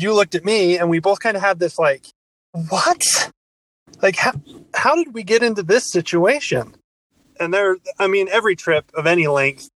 you 0.00 0.14
looked 0.14 0.34
at 0.34 0.44
me 0.44 0.78
and 0.78 0.88
we 0.88 0.98
both 0.98 1.20
kind 1.20 1.36
of 1.36 1.42
had 1.42 1.58
this 1.58 1.78
like, 1.78 2.06
what? 2.70 3.02
Like, 4.00 4.16
how, 4.16 4.32
how 4.74 4.94
did 4.94 5.12
we 5.12 5.22
get 5.22 5.42
into 5.42 5.62
this 5.62 5.90
situation? 5.90 6.74
And 7.38 7.52
there, 7.52 7.76
I 7.98 8.06
mean, 8.06 8.28
every 8.30 8.56
trip 8.56 8.90
of 8.94 9.06
any 9.06 9.26
length, 9.26 9.68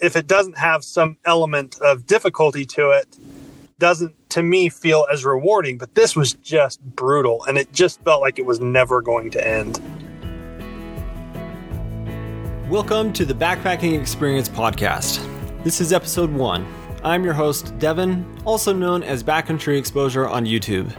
if 0.00 0.16
it 0.16 0.26
doesn't 0.26 0.58
have 0.58 0.82
some 0.82 1.18
element 1.24 1.78
of 1.80 2.06
difficulty 2.06 2.64
to 2.66 2.90
it, 2.90 3.16
doesn't 3.78 4.14
to 4.30 4.42
me 4.42 4.68
feel 4.68 5.06
as 5.10 5.24
rewarding. 5.24 5.78
But 5.78 5.94
this 5.94 6.16
was 6.16 6.32
just 6.42 6.80
brutal 6.80 7.44
and 7.44 7.56
it 7.56 7.72
just 7.72 8.00
felt 8.02 8.20
like 8.20 8.38
it 8.38 8.46
was 8.46 8.60
never 8.60 9.00
going 9.00 9.30
to 9.30 9.46
end. 9.46 9.78
Welcome 12.68 13.12
to 13.14 13.24
the 13.24 13.34
Backpacking 13.34 14.00
Experience 14.00 14.48
Podcast. 14.48 15.24
This 15.62 15.80
is 15.80 15.92
episode 15.92 16.32
one. 16.32 16.66
I'm 17.02 17.24
your 17.24 17.32
host, 17.32 17.78
Devin, 17.78 18.26
also 18.44 18.74
known 18.74 19.02
as 19.02 19.24
Backcountry 19.24 19.78
Exposure 19.78 20.28
on 20.28 20.44
YouTube. 20.44 20.94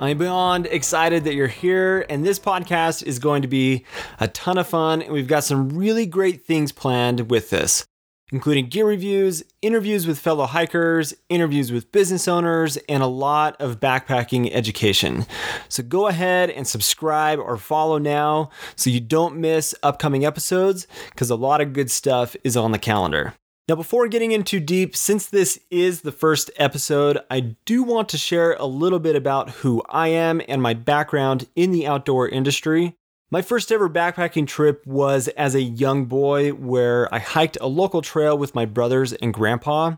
I'm 0.00 0.18
beyond 0.18 0.66
excited 0.66 1.22
that 1.24 1.34
you're 1.34 1.46
here, 1.46 2.04
and 2.10 2.26
this 2.26 2.40
podcast 2.40 3.04
is 3.04 3.20
going 3.20 3.42
to 3.42 3.48
be 3.48 3.84
a 4.18 4.26
ton 4.26 4.58
of 4.58 4.66
fun, 4.66 5.00
and 5.00 5.12
we've 5.12 5.28
got 5.28 5.44
some 5.44 5.68
really 5.68 6.06
great 6.06 6.44
things 6.44 6.72
planned 6.72 7.30
with 7.30 7.50
this, 7.50 7.86
including 8.32 8.66
gear 8.66 8.84
reviews, 8.84 9.44
interviews 9.62 10.08
with 10.08 10.18
fellow 10.18 10.44
hikers, 10.44 11.14
interviews 11.28 11.70
with 11.70 11.92
business 11.92 12.26
owners, 12.26 12.76
and 12.88 13.04
a 13.04 13.06
lot 13.06 13.54
of 13.60 13.78
backpacking 13.78 14.50
education. 14.52 15.24
So 15.68 15.84
go 15.84 16.08
ahead 16.08 16.50
and 16.50 16.66
subscribe 16.66 17.38
or 17.38 17.58
follow 17.58 17.98
now 17.98 18.50
so 18.74 18.90
you 18.90 18.98
don't 18.98 19.36
miss 19.36 19.72
upcoming 19.84 20.26
episodes, 20.26 20.88
because 21.10 21.30
a 21.30 21.36
lot 21.36 21.60
of 21.60 21.72
good 21.72 21.92
stuff 21.92 22.34
is 22.42 22.56
on 22.56 22.72
the 22.72 22.78
calendar. 22.80 23.34
Now, 23.68 23.74
before 23.74 24.08
getting 24.08 24.32
in 24.32 24.44
too 24.44 24.60
deep, 24.60 24.96
since 24.96 25.26
this 25.26 25.60
is 25.70 26.00
the 26.00 26.10
first 26.10 26.50
episode, 26.56 27.18
I 27.30 27.40
do 27.66 27.82
want 27.82 28.08
to 28.08 28.16
share 28.16 28.54
a 28.54 28.64
little 28.64 28.98
bit 28.98 29.14
about 29.14 29.50
who 29.50 29.82
I 29.90 30.08
am 30.08 30.40
and 30.48 30.62
my 30.62 30.72
background 30.72 31.46
in 31.54 31.70
the 31.70 31.86
outdoor 31.86 32.26
industry. 32.30 32.96
My 33.30 33.42
first 33.42 33.70
ever 33.70 33.90
backpacking 33.90 34.46
trip 34.46 34.86
was 34.86 35.28
as 35.28 35.54
a 35.54 35.60
young 35.60 36.06
boy, 36.06 36.52
where 36.52 37.14
I 37.14 37.18
hiked 37.18 37.58
a 37.60 37.66
local 37.66 38.00
trail 38.00 38.38
with 38.38 38.54
my 38.54 38.64
brothers 38.64 39.12
and 39.12 39.34
grandpa. 39.34 39.96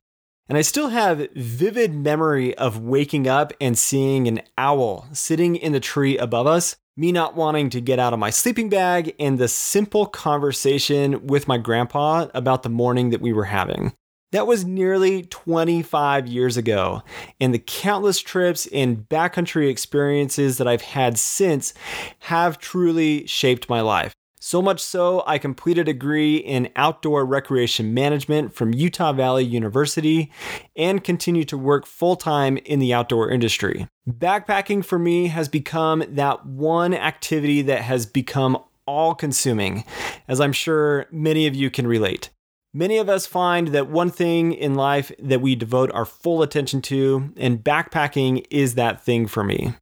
And 0.49 0.59
I 0.59 0.63
still 0.63 0.89
have 0.89 1.29
vivid 1.37 1.95
memory 1.95 2.59
of 2.59 2.81
waking 2.81 3.29
up 3.29 3.53
and 3.61 3.79
seeing 3.79 4.27
an 4.27 4.43
owl 4.59 5.07
sitting 5.13 5.55
in 5.55 5.71
the 5.71 5.79
tree 5.79 6.19
above 6.19 6.49
us 6.49 6.75
me 6.97 7.13
not 7.13 7.37
wanting 7.37 7.71
to 7.71 7.81
get 7.81 7.99
out 7.99 8.13
of 8.13 8.19
my 8.19 8.31
sleeping 8.31 8.69
bag, 8.69 9.15
and 9.19 9.39
the 9.39 9.49
simple 9.49 10.07
conversation 10.07 11.27
with 11.27 11.49
my 11.49 11.59
grandpa 11.59 12.27
about 12.35 12.63
the 12.63 12.69
morning 12.69 13.11
that 13.11 13.21
we 13.21 13.33
were 13.33 13.45
having. 13.45 13.93
That 14.33 14.47
was 14.47 14.65
nearly 14.65 15.23
25 15.25 16.29
years 16.29 16.57
ago, 16.57 17.03
and 17.41 17.53
the 17.53 17.59
countless 17.59 18.21
trips 18.21 18.67
and 18.73 19.09
backcountry 19.09 19.69
experiences 19.69 20.59
that 20.59 20.69
I've 20.69 20.83
had 20.83 21.19
since 21.19 21.75
have 22.21 22.59
truly 22.59 23.27
shaped 23.27 23.69
my 23.69 23.81
life. 23.81 24.13
So 24.43 24.63
much 24.63 24.81
so, 24.81 25.23
I 25.27 25.37
completed 25.37 25.83
a 25.83 25.93
degree 25.93 26.37
in 26.37 26.71
outdoor 26.75 27.27
recreation 27.27 27.93
management 27.93 28.55
from 28.55 28.73
Utah 28.73 29.13
Valley 29.13 29.45
University 29.45 30.33
and 30.75 31.05
continue 31.05 31.45
to 31.45 31.59
work 31.59 31.85
full 31.85 32.17
time 32.17 32.57
in 32.57 32.79
the 32.79 32.95
outdoor 32.95 33.31
industry. 33.31 33.87
Backpacking 34.09 34.83
for 34.83 34.99
me 34.99 35.27
has 35.27 35.51
become 35.51 36.03
that 36.09 36.47
one 36.47 36.95
activity 36.95 37.61
that 37.63 37.83
has 37.83 38.07
become 38.07 38.57
all 38.87 39.15
consuming, 39.15 39.85
as 40.27 40.41
I'm 40.41 40.55
sure 40.55 41.07
many 41.11 41.47
of 41.47 41.55
you 41.55 41.71
can 41.71 41.87
relate. 41.87 42.31
Many 42.73 42.97
of 42.97 43.11
us 43.11 43.27
find 43.27 43.69
that 43.69 43.91
one 43.91 44.11
thing 44.11 44.53
in 44.55 44.75
life 44.75 45.13
that 45.19 45.43
we 45.43 45.55
devote 45.55 45.93
our 45.93 46.07
full 46.07 46.41
attention 46.41 46.81
to, 46.83 47.31
and 47.37 47.63
backpacking 47.63 48.47
is 48.51 48.75
that 48.77 49.05
thing 49.05 49.27
for 49.27 49.45
me. 49.45 49.75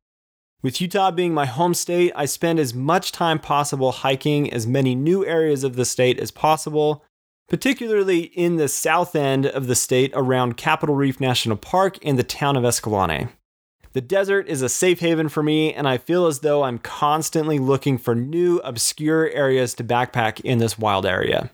With 0.60 0.80
Utah 0.80 1.12
being 1.12 1.32
my 1.32 1.46
home 1.46 1.72
state, 1.72 2.12
I 2.16 2.24
spend 2.24 2.58
as 2.58 2.74
much 2.74 3.12
time 3.12 3.38
possible 3.38 3.92
hiking 3.92 4.52
as 4.52 4.66
many 4.66 4.96
new 4.96 5.24
areas 5.24 5.62
of 5.62 5.76
the 5.76 5.84
state 5.84 6.18
as 6.18 6.32
possible, 6.32 7.04
particularly 7.48 8.22
in 8.22 8.56
the 8.56 8.66
south 8.66 9.14
end 9.14 9.46
of 9.46 9.68
the 9.68 9.76
state 9.76 10.10
around 10.14 10.56
Capitol 10.56 10.96
Reef 10.96 11.20
National 11.20 11.56
Park 11.56 11.98
and 12.04 12.18
the 12.18 12.24
town 12.24 12.56
of 12.56 12.64
Escalante. 12.64 13.28
The 13.92 14.00
desert 14.00 14.48
is 14.48 14.60
a 14.60 14.68
safe 14.68 14.98
haven 14.98 15.28
for 15.28 15.44
me, 15.44 15.72
and 15.72 15.86
I 15.86 15.96
feel 15.96 16.26
as 16.26 16.40
though 16.40 16.64
I'm 16.64 16.78
constantly 16.78 17.60
looking 17.60 17.96
for 17.96 18.16
new, 18.16 18.58
obscure 18.58 19.30
areas 19.30 19.74
to 19.74 19.84
backpack 19.84 20.40
in 20.40 20.58
this 20.58 20.76
wild 20.76 21.06
area. 21.06 21.50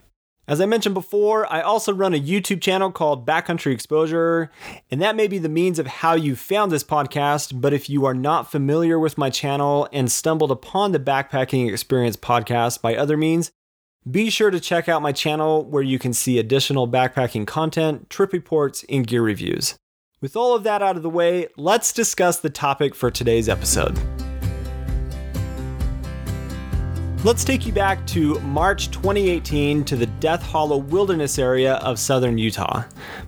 As 0.47 0.61
I 0.61 0.67
mentioned 0.67 0.93
before, 0.93 1.51
I 1.51 1.61
also 1.61 1.91
run 1.91 2.13
a 2.13 2.21
YouTube 2.21 2.61
channel 2.61 2.91
called 2.91 3.25
Backcountry 3.25 3.71
Exposure, 3.71 4.51
and 4.91 5.01
that 5.01 5.15
may 5.15 5.27
be 5.27 5.39
the 5.39 5.49
means 5.49 5.79
of 5.79 5.87
how 5.87 6.13
you 6.13 6.35
found 6.35 6.71
this 6.71 6.83
podcast. 6.83 7.59
But 7.59 7.73
if 7.73 7.89
you 7.89 8.05
are 8.05 8.13
not 8.13 8.51
familiar 8.51 8.99
with 8.99 9.17
my 9.17 9.31
channel 9.31 9.89
and 9.91 10.11
stumbled 10.11 10.51
upon 10.51 10.91
the 10.91 10.99
Backpacking 10.99 11.71
Experience 11.71 12.15
podcast 12.15 12.83
by 12.83 12.95
other 12.95 13.17
means, 13.17 13.51
be 14.09 14.29
sure 14.29 14.51
to 14.51 14.59
check 14.59 14.87
out 14.87 15.01
my 15.01 15.11
channel 15.11 15.65
where 15.65 15.81
you 15.81 15.97
can 15.97 16.13
see 16.13 16.37
additional 16.37 16.87
backpacking 16.87 17.47
content, 17.47 18.07
trip 18.11 18.31
reports, 18.31 18.85
and 18.87 19.07
gear 19.07 19.23
reviews. 19.23 19.73
With 20.21 20.35
all 20.35 20.55
of 20.55 20.61
that 20.63 20.83
out 20.83 20.95
of 20.95 21.01
the 21.01 21.09
way, 21.09 21.47
let's 21.57 21.91
discuss 21.91 22.39
the 22.39 22.51
topic 22.51 22.93
for 22.93 23.09
today's 23.09 23.49
episode. 23.49 23.97
Let's 27.25 27.43
take 27.43 27.65
you 27.65 27.73
back 27.73 28.05
to 28.09 28.39
March 28.41 28.91
2018 28.91 29.83
to 29.85 29.95
the 29.95 30.05
Death 30.05 30.43
Hollow 30.43 30.77
Wilderness 30.77 31.39
area 31.39 31.77
of 31.77 31.97
southern 31.97 32.37
Utah. 32.37 32.83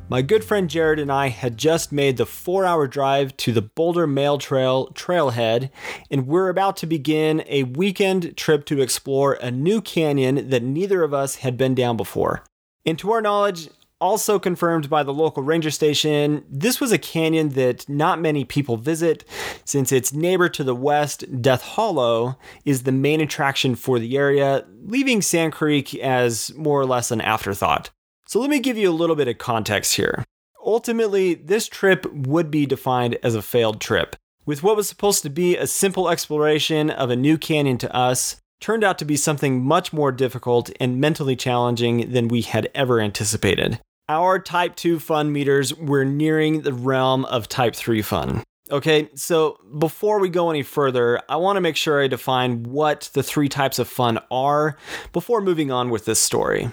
My 0.08 0.22
good 0.22 0.44
friend 0.44 0.69
Jared 0.69 1.00
and 1.00 1.12
I 1.12 1.30
had 1.30 1.58
just 1.58 1.91
made 1.91 2.18
the 2.18 2.28
four 2.28 2.63
hour 2.63 2.86
drive 2.86 3.36
to 3.38 3.52
the 3.52 3.63
Boulder 3.63 4.06
Mail 4.06 4.38
Trail 4.38 4.90
trailhead, 4.94 5.72
and 6.12 6.28
we're 6.28 6.50
about 6.50 6.78
to 6.78 6.86
begin 6.86 7.44
a 7.47 7.63
weekend 7.63 8.38
trip 8.38 8.66
to 8.66 8.81
explore 8.81 9.34
a 9.34 9.50
new 9.50 9.81
canyon 9.81 10.47
that 10.52 10.62
neither 10.62 11.02
of 11.02 11.12
us 11.12 11.38
had 11.38 11.57
been 11.57 11.74
down 11.74 11.97
before. 11.97 12.44
And 12.86 13.00
to 13.00 13.12
our 13.12 13.22
knowledge, 13.22 13.68
also 14.00 14.40
confirmed 14.40 14.90
by 14.90 15.03
the 15.03 15.13
local 15.13 15.44
ranger 15.44 15.72
station, 15.72 16.44
this 16.50 16.80
was 16.80 16.91
a 16.91 16.97
canyon 16.97 17.50
that 17.50 17.88
not 17.90 18.22
many 18.22 18.46
people 18.46 18.78
visit, 18.78 19.24
since 19.66 19.91
its 19.91 20.13
neighbor 20.13 20.50
to 20.50 20.63
the 20.63 20.75
west, 20.75 21.41
Death 21.41 21.63
Hollow, 21.63 22.38
is 22.66 22.84
the 22.84 22.91
main 22.91 23.22
attraction 23.22 23.75
for 23.75 24.00
the 24.00 24.18
area, 24.18 24.66
leaving 24.84 25.22
Sand 25.22 25.53
Creek 25.53 25.96
as 25.96 26.53
more 26.56 26.80
or 26.80 26.86
less 26.86 27.12
an 27.12 27.22
afterthought. 27.22 27.90
So 28.28 28.40
let 28.40 28.50
me 28.50 28.59
give 28.59 28.78
you 28.78 28.90
a 28.90 28.91
little 28.91 29.16
bit 29.16 29.28
of 29.28 29.38
context 29.38 29.96
here. 29.96 30.24
Ultimately, 30.63 31.34
this 31.34 31.68
trip 31.68 32.06
would 32.13 32.52
be 32.52 32.66
defined 32.66 33.18
as 33.24 33.36
a 33.36 33.41
failed 33.41 33.80
trip. 33.80 34.16
With 34.46 34.63
what 34.63 34.75
was 34.75 34.88
supposed 34.88 35.24
to 35.24 35.30
be 35.30 35.56
a 35.56 35.68
simple 35.68 36.09
exploration 36.09 36.90
of 36.90 37.09
a 37.09 37.16
new 37.16 37.38
canyon 37.38 37.78
to 37.80 37.96
us, 37.96 38.38
turned 38.59 38.84
out 38.84 38.97
to 38.97 39.06
be 39.06 39.16
something 39.16 39.63
much 39.63 39.94
more 39.94 40.12
difficult 40.12 40.69
and 40.80 41.00
mentally 41.00 41.36
challenging 41.36 42.12
than 42.12 42.28
we 42.28 42.41
had 42.41 42.69
ever 42.74 43.00
anticipated. 43.00 43.80
Our 44.09 44.40
Type 44.40 44.78
2 44.78 45.01
fun 45.01 45.34
meters 45.34 45.75
were 45.75 46.06
nearing 46.06 46.62
the 46.62 46.72
realm 46.72 47.25
of 47.25 47.50
Type 47.50 47.75
3 47.75 48.01
fun. 48.01 48.44
Okay, 48.72 49.09
so 49.16 49.57
before 49.78 50.19
we 50.19 50.29
go 50.29 50.50
any 50.50 50.63
further, 50.63 51.22
I 51.28 51.35
want 51.35 51.57
to 51.57 51.62
make 51.62 51.75
sure 51.75 52.01
I 52.01 52.07
define 52.07 52.63
what 52.63 53.09
the 53.13 53.23
three 53.23 53.50
types 53.50 53.79
of 53.79 53.88
fun 53.88 54.19
are 54.31 54.78
before 55.12 55.41
moving 55.41 55.72
on 55.72 55.90
with 55.90 56.06
this 56.06 56.22
story. 56.22 56.69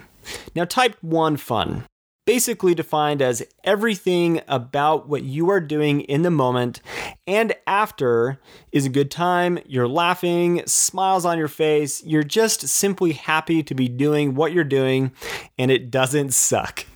Now, 0.55 0.65
Type 0.65 0.97
1 1.03 1.37
fun 1.37 1.87
basically 2.27 2.75
defined 2.75 3.21
as 3.21 3.47
everything 3.65 4.41
about 4.49 5.09
what 5.09 5.23
you 5.23 5.51
are 5.51 5.61
doing 5.61 6.01
in 6.03 6.23
the 6.23 6.31
moment 6.31 6.81
and 7.27 7.55
after 7.67 8.41
is 8.73 8.87
a 8.87 8.91
good 8.91 9.11
time. 9.11 9.59
You're 9.67 9.89
laughing, 9.89 10.63
smiles 10.67 11.25
on 11.27 11.37
your 11.37 11.49
face. 11.49 12.03
You're 12.03 12.23
just 12.23 12.67
simply 12.69 13.13
happy 13.13 13.63
to 13.63 13.75
be 13.75 13.89
doing 13.89 14.35
what 14.35 14.53
you're 14.53 14.65
doing 14.65 15.13
and 15.59 15.71
it 15.71 15.91
doesn't 15.91 16.33
suck. 16.33 16.87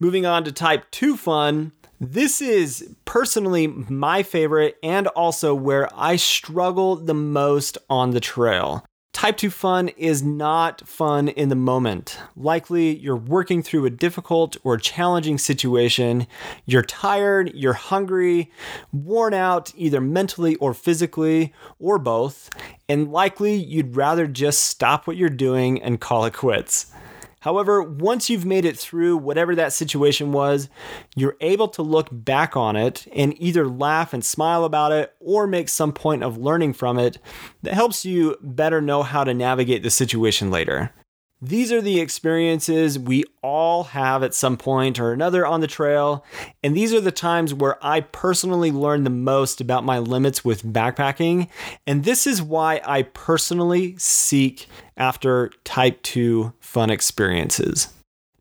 Moving 0.00 0.24
on 0.24 0.44
to 0.44 0.52
type 0.52 0.88
2 0.92 1.16
fun. 1.16 1.72
This 1.98 2.40
is 2.40 2.94
personally 3.04 3.66
my 3.66 4.22
favorite 4.22 4.76
and 4.80 5.08
also 5.08 5.56
where 5.56 5.88
I 5.92 6.14
struggle 6.14 6.94
the 6.94 7.14
most 7.14 7.78
on 7.90 8.10
the 8.10 8.20
trail. 8.20 8.86
Type 9.12 9.36
2 9.36 9.50
fun 9.50 9.88
is 9.88 10.22
not 10.22 10.86
fun 10.86 11.26
in 11.26 11.48
the 11.48 11.56
moment. 11.56 12.16
Likely, 12.36 12.96
you're 12.96 13.16
working 13.16 13.60
through 13.60 13.86
a 13.86 13.90
difficult 13.90 14.56
or 14.62 14.76
challenging 14.76 15.36
situation. 15.36 16.28
You're 16.64 16.82
tired, 16.82 17.50
you're 17.52 17.72
hungry, 17.72 18.52
worn 18.92 19.34
out 19.34 19.72
either 19.74 20.00
mentally 20.00 20.54
or 20.56 20.74
physically, 20.74 21.52
or 21.80 21.98
both, 21.98 22.50
and 22.88 23.10
likely 23.10 23.56
you'd 23.56 23.96
rather 23.96 24.28
just 24.28 24.62
stop 24.62 25.08
what 25.08 25.16
you're 25.16 25.28
doing 25.28 25.82
and 25.82 26.00
call 26.00 26.24
it 26.24 26.34
quits. 26.34 26.92
However, 27.40 27.82
once 27.82 28.28
you've 28.28 28.44
made 28.44 28.64
it 28.64 28.76
through 28.76 29.16
whatever 29.18 29.54
that 29.54 29.72
situation 29.72 30.32
was, 30.32 30.68
you're 31.14 31.36
able 31.40 31.68
to 31.68 31.82
look 31.82 32.08
back 32.10 32.56
on 32.56 32.74
it 32.74 33.06
and 33.14 33.40
either 33.40 33.68
laugh 33.68 34.12
and 34.12 34.24
smile 34.24 34.64
about 34.64 34.92
it 34.92 35.14
or 35.20 35.46
make 35.46 35.68
some 35.68 35.92
point 35.92 36.24
of 36.24 36.36
learning 36.36 36.72
from 36.72 36.98
it 36.98 37.18
that 37.62 37.74
helps 37.74 38.04
you 38.04 38.36
better 38.40 38.80
know 38.80 39.02
how 39.02 39.22
to 39.24 39.34
navigate 39.34 39.82
the 39.82 39.90
situation 39.90 40.50
later. 40.50 40.92
These 41.40 41.70
are 41.70 41.80
the 41.80 42.00
experiences 42.00 42.98
we 42.98 43.22
all 43.42 43.84
have 43.84 44.24
at 44.24 44.34
some 44.34 44.56
point 44.56 44.98
or 44.98 45.12
another 45.12 45.46
on 45.46 45.60
the 45.60 45.68
trail, 45.68 46.24
and 46.64 46.76
these 46.76 46.92
are 46.92 47.00
the 47.00 47.12
times 47.12 47.54
where 47.54 47.78
I 47.80 48.00
personally 48.00 48.72
learn 48.72 49.04
the 49.04 49.10
most 49.10 49.60
about 49.60 49.84
my 49.84 50.00
limits 50.00 50.44
with 50.44 50.64
backpacking, 50.64 51.48
and 51.86 52.02
this 52.02 52.26
is 52.26 52.42
why 52.42 52.80
I 52.84 53.02
personally 53.02 53.94
seek 53.98 54.66
after 54.96 55.52
type 55.62 56.02
2 56.02 56.54
fun 56.58 56.90
experiences. 56.90 57.88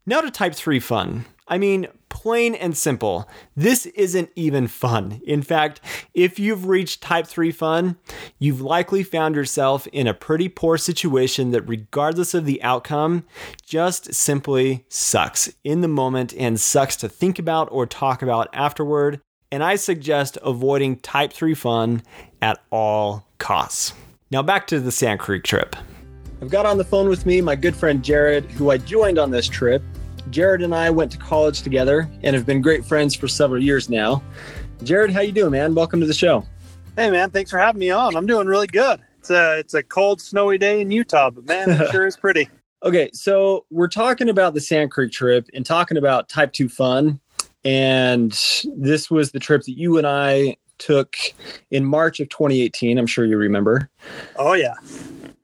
Now 0.08 0.22
to 0.22 0.32
type 0.32 0.56
3 0.56 0.80
fun. 0.80 1.26
I 1.48 1.60
mean, 1.60 1.88
plain 2.28 2.56
and 2.56 2.76
simple, 2.76 3.26
this 3.56 3.86
isn't 3.86 4.30
even 4.36 4.68
fun. 4.68 5.22
In 5.26 5.42
fact, 5.42 5.80
if 6.14 6.38
you've 6.38 6.68
reached 6.68 7.02
type 7.02 7.26
3 7.26 7.54
fun, 7.54 7.96
you've 8.38 8.60
likely 8.60 9.02
found 9.02 9.34
yourself 9.34 9.88
in 9.94 10.08
a 10.08 10.14
pretty 10.14 10.50
poor 10.50 10.78
situation 10.78 11.52
that, 11.52 11.62
regardless 11.62 12.34
of 12.34 12.44
the 12.44 12.62
outcome, 12.62 13.24
just 13.66 14.14
simply 14.14 14.84
sucks 14.90 15.50
in 15.64 15.80
the 15.80 15.88
moment 15.88 16.34
and 16.38 16.60
sucks 16.60 16.98
to 16.98 17.08
think 17.08 17.40
about 17.40 17.70
or 17.72 17.86
talk 17.86 18.22
about 18.22 18.50
afterward. 18.52 19.22
And 19.50 19.64
I 19.64 19.78
suggest 19.78 20.38
avoiding 20.44 20.98
type 20.98 21.32
3 21.32 21.54
fun 21.54 22.02
at 22.42 22.62
all 22.72 23.26
costs. 23.38 23.94
Now, 24.32 24.44
back 24.44 24.68
to 24.68 24.82
the 24.82 24.92
Sand 24.92 25.22
Creek 25.22 25.46
trip. 25.46 25.78
I've 26.42 26.50
got 26.50 26.66
on 26.66 26.78
the 26.78 26.84
phone 26.84 27.08
with 27.08 27.26
me 27.26 27.40
my 27.40 27.56
good 27.56 27.74
friend 27.74 28.04
Jared, 28.04 28.52
who 28.52 28.70
I 28.70 28.80
joined 28.80 29.18
on 29.18 29.32
this 29.32 29.48
trip. 29.48 29.82
Jared 30.30 30.62
and 30.62 30.76
I 30.76 30.90
went 30.90 31.12
to 31.14 31.18
college 31.18 31.62
together 31.62 32.10
and 32.24 32.36
have 32.36 32.46
been 32.46 32.62
great 32.62 32.86
friends 32.86 33.16
for 33.16 33.28
several 33.28 33.62
years 33.62 33.90
now. 33.90 34.22
Jared, 34.84 35.12
how 35.12 35.22
you 35.22 35.32
doing, 35.32 35.52
man? 35.52 35.74
Welcome 35.74 36.00
to 36.02 36.06
the 36.06 36.14
show. 36.14 36.46
Hey, 36.96 37.10
man, 37.10 37.30
thanks 37.32 37.52
for 37.52 37.58
having 37.58 37.80
me 37.80 37.92
on. 37.92 38.16
I'm 38.16 38.26
doing 38.26 38.48
really 38.48 38.68
good. 38.68 39.02
It's 39.20 39.30
a 39.30 39.60
it's 39.60 39.74
a 39.74 39.84
cold, 39.84 40.22
snowy 40.22 40.58
day 40.58 40.82
in 40.82 40.92
Utah, 40.92 41.30
but 41.30 41.46
man, 41.46 41.70
it 41.70 41.92
sure 41.92 42.06
is 42.06 42.18
pretty. 42.22 42.50
Okay, 42.84 43.10
so 43.14 43.66
we're 43.72 43.88
talking 43.88 44.30
about 44.30 44.54
the 44.54 44.62
Sand 44.62 44.92
Creek 44.92 45.12
trip 45.12 45.48
and 45.54 45.66
talking 45.66 45.98
about 45.98 46.30
Type 46.30 46.54
Two 46.54 46.70
fun, 46.70 47.20
and 47.64 48.32
this 48.76 49.10
was 49.10 49.32
the 49.32 49.40
trip 49.40 49.64
that 49.64 49.78
you 49.78 49.98
and 49.98 50.08
I 50.08 50.58
took 50.78 51.16
in 51.72 51.84
March 51.86 52.20
of 52.20 52.30
2018. 52.30 52.98
I'm 52.98 53.08
sure 53.08 53.26
you 53.26 53.38
remember. 53.38 53.90
Oh 54.36 54.54
yeah. 54.54 54.76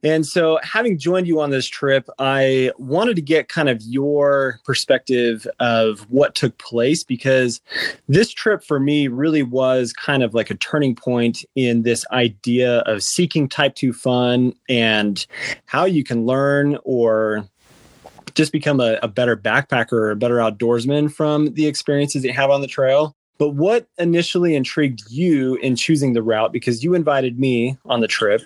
And 0.04 0.26
so, 0.26 0.60
having 0.64 0.98
joined 0.98 1.28
you 1.28 1.40
on 1.40 1.50
this 1.50 1.66
trip, 1.66 2.10
I 2.20 2.72
wanted 2.78 3.16
to 3.16 3.22
get 3.22 3.48
kind 3.48 3.70
of 3.70 3.82
your 3.82 4.60
perspective 4.66 5.48
of 5.60 6.02
what 6.10 6.36
took 6.36 6.58
place 6.58 7.04
because 7.04 7.62
this 8.10 8.32
trip 8.32 8.64
for 8.64 8.80
me 8.80 9.08
really 9.08 9.44
was 9.44 9.94
kind 9.94 10.22
of 10.22 10.34
like 10.34 10.50
a 10.50 10.56
turning 10.56 10.96
point 10.96 11.46
in 11.56 11.84
this 11.84 12.06
idea 12.12 12.80
of 12.80 13.02
seeking 13.02 13.48
type 13.48 13.76
2 13.76 13.94
fun 13.94 14.54
and 14.68 15.26
how 15.66 15.86
you 15.86 16.04
can 16.04 16.26
learn 16.26 16.78
or 16.84 17.48
just 18.36 18.52
become 18.52 18.80
a, 18.80 19.00
a 19.04 19.08
better 19.08 19.38
backpacker 19.38 19.94
or 19.94 20.12
a 20.12 20.16
better 20.16 20.38
outdoorsman 20.38 21.12
from 21.12 21.54
the 21.54 21.68
experiences 21.68 22.24
that 22.24 22.30
you 22.30 22.34
have 22.34 22.50
on 22.50 22.62
the 22.62 22.68
trail. 22.68 23.16
But 23.38 23.50
what 23.50 23.88
initially 23.98 24.56
intrigued 24.56 25.10
you 25.10 25.56
in 25.56 25.76
choosing 25.76 26.14
the 26.14 26.24
route? 26.24 26.52
Because 26.54 26.84
you 26.84 26.94
invited 26.94 27.40
me 27.40 27.78
on 27.86 28.00
the 28.00 28.08
trip, 28.08 28.42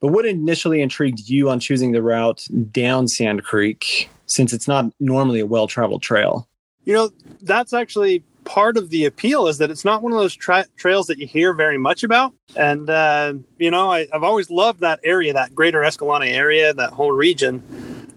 but 0.00 0.08
what 0.08 0.26
initially 0.26 0.82
intrigued 0.82 1.28
you 1.28 1.48
on 1.50 1.58
choosing 1.58 1.92
the 1.92 2.02
route 2.02 2.46
down 2.70 3.08
Sand 3.08 3.44
Creek 3.44 4.10
since 4.26 4.52
it's 4.52 4.68
not 4.68 4.92
normally 5.00 5.40
a 5.40 5.46
well 5.46 5.66
traveled 5.66 6.02
trail? 6.02 6.48
You 6.84 6.92
know, 6.92 7.10
that's 7.42 7.72
actually 7.72 8.22
part 8.46 8.76
of 8.76 8.90
the 8.90 9.04
appeal 9.04 9.48
is 9.48 9.58
that 9.58 9.70
it's 9.70 9.84
not 9.84 10.02
one 10.02 10.12
of 10.12 10.18
those 10.18 10.34
tra- 10.34 10.66
trails 10.76 11.08
that 11.08 11.18
you 11.18 11.26
hear 11.26 11.52
very 11.52 11.76
much 11.76 12.02
about. 12.02 12.32
And, 12.54 12.88
uh, 12.88 13.34
you 13.58 13.70
know, 13.70 13.90
I, 13.90 14.06
have 14.12 14.22
always 14.22 14.48
loved 14.50 14.80
that 14.80 15.00
area, 15.04 15.32
that 15.34 15.54
greater 15.54 15.84
Escalante 15.84 16.28
area, 16.28 16.72
that 16.72 16.92
whole 16.92 17.12
region. 17.12 17.62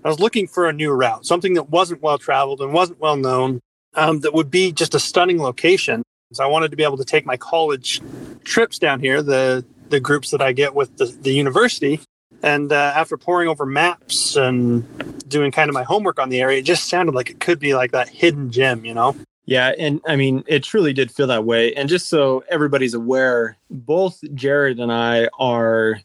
I 0.05 0.07
was 0.07 0.19
looking 0.19 0.47
for 0.47 0.69
a 0.69 0.73
new 0.73 0.91
route, 0.91 1.25
something 1.25 1.55
that 1.55 1.69
wasn't 1.69 2.01
well 2.01 2.17
traveled 2.17 2.61
and 2.61 2.71
wasn't 2.71 3.01
well 3.01 3.17
known, 3.17 3.61
um, 3.95 4.21
that 4.21 4.33
would 4.33 4.51
be 4.51 4.71
just 4.71 4.95
a 4.95 4.99
stunning 4.99 5.41
location. 5.41 6.03
So 6.31 6.43
I 6.43 6.47
wanted 6.47 6.71
to 6.71 6.77
be 6.77 6.83
able 6.83 6.97
to 6.97 7.05
take 7.05 7.25
my 7.25 7.37
college 7.37 8.01
trips 8.43 8.77
down 8.79 8.99
here, 8.99 9.21
the 9.21 9.65
the 9.89 9.99
groups 9.99 10.29
that 10.31 10.41
I 10.41 10.51
get 10.51 10.75
with 10.75 10.97
the, 10.97 11.05
the 11.05 11.33
university. 11.33 11.99
And 12.43 12.71
uh, 12.71 12.93
after 12.95 13.17
poring 13.17 13.49
over 13.49 13.65
maps 13.65 14.35
and 14.35 14.85
doing 15.27 15.51
kind 15.51 15.69
of 15.69 15.73
my 15.73 15.83
homework 15.83 16.19
on 16.19 16.29
the 16.29 16.39
area, 16.41 16.59
it 16.59 16.63
just 16.63 16.87
sounded 16.87 17.15
like 17.15 17.29
it 17.29 17.39
could 17.39 17.59
be 17.59 17.73
like 17.73 17.91
that 17.91 18.07
hidden 18.07 18.51
gem, 18.51 18.85
you 18.85 18.93
know? 18.93 19.15
Yeah, 19.45 19.73
and 19.79 19.99
I 20.07 20.15
mean, 20.15 20.43
it 20.47 20.63
truly 20.63 20.93
did 20.93 21.11
feel 21.11 21.27
that 21.27 21.43
way. 21.43 21.73
And 21.73 21.89
just 21.89 22.07
so 22.07 22.43
everybody's 22.49 22.93
aware, 22.93 23.57
both 23.71 24.19
Jared 24.35 24.79
and 24.79 24.91
I 24.91 25.27
are 25.39 25.99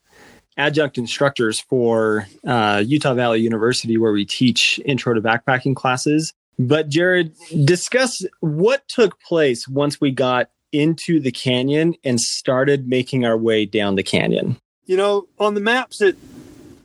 adjunct 0.57 0.97
instructors 0.97 1.61
for 1.61 2.27
uh, 2.47 2.83
Utah 2.85 3.15
Valley 3.15 3.41
University, 3.41 3.99
where 3.99 4.13
we 4.13 4.25
teach 4.25 4.81
intro 4.87 5.13
to 5.13 5.21
backpacking 5.21 5.77
classes. 5.77 6.33
But 6.59 6.89
Jared, 6.89 7.35
discuss 7.65 8.25
what 8.41 8.87
took 8.89 9.21
place 9.21 9.67
once 9.67 10.01
we 10.01 10.11
got 10.11 10.51
into 10.73 11.21
the 11.21 11.31
canyon 11.31 11.95
and 12.05 12.21
started 12.21 12.89
making 12.89 13.25
our 13.25 13.37
way 13.37 13.65
down 13.65 13.95
the 13.95 14.03
canyon. 14.03 14.57
You 14.87 14.97
know, 14.97 15.29
on 15.39 15.55
the 15.55 15.61
maps 15.61 16.01
it, 16.01 16.17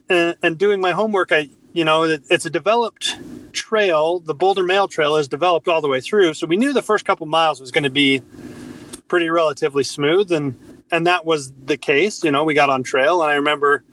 uh, 0.10 0.34
and 0.42 0.58
doing 0.58 0.80
my 0.80 0.92
homework, 0.92 1.32
I 1.32 1.50
you 1.74 1.86
know 1.86 2.04
it, 2.04 2.24
it's 2.30 2.46
a 2.46 2.50
developed 2.50 3.18
trail. 3.52 4.20
The 4.20 4.34
Boulder 4.34 4.64
Mail 4.64 4.88
Trail 4.88 5.16
is 5.18 5.28
developed 5.28 5.68
all 5.68 5.82
the 5.82 5.88
way 5.88 6.02
through, 6.02 6.34
so 6.36 6.48
we 6.48 6.58
knew 6.58 6.74
the 6.74 6.82
first 6.82 7.06
couple 7.06 7.26
miles 7.28 7.60
was 7.60 7.72
going 7.72 7.84
to 7.84 7.90
be 7.90 8.22
pretty 9.08 9.30
relatively 9.30 9.84
smooth, 9.84 10.32
and 10.32 10.58
and 10.92 11.06
that 11.08 11.26
was 11.26 11.52
the 11.52 11.78
case. 11.78 12.24
You 12.24 12.32
know, 12.32 12.44
we 12.44 12.54
got 12.54 12.70
on 12.70 12.84
trail, 12.84 13.22
and 13.22 13.32
I 13.32 13.36
remember 13.36 13.84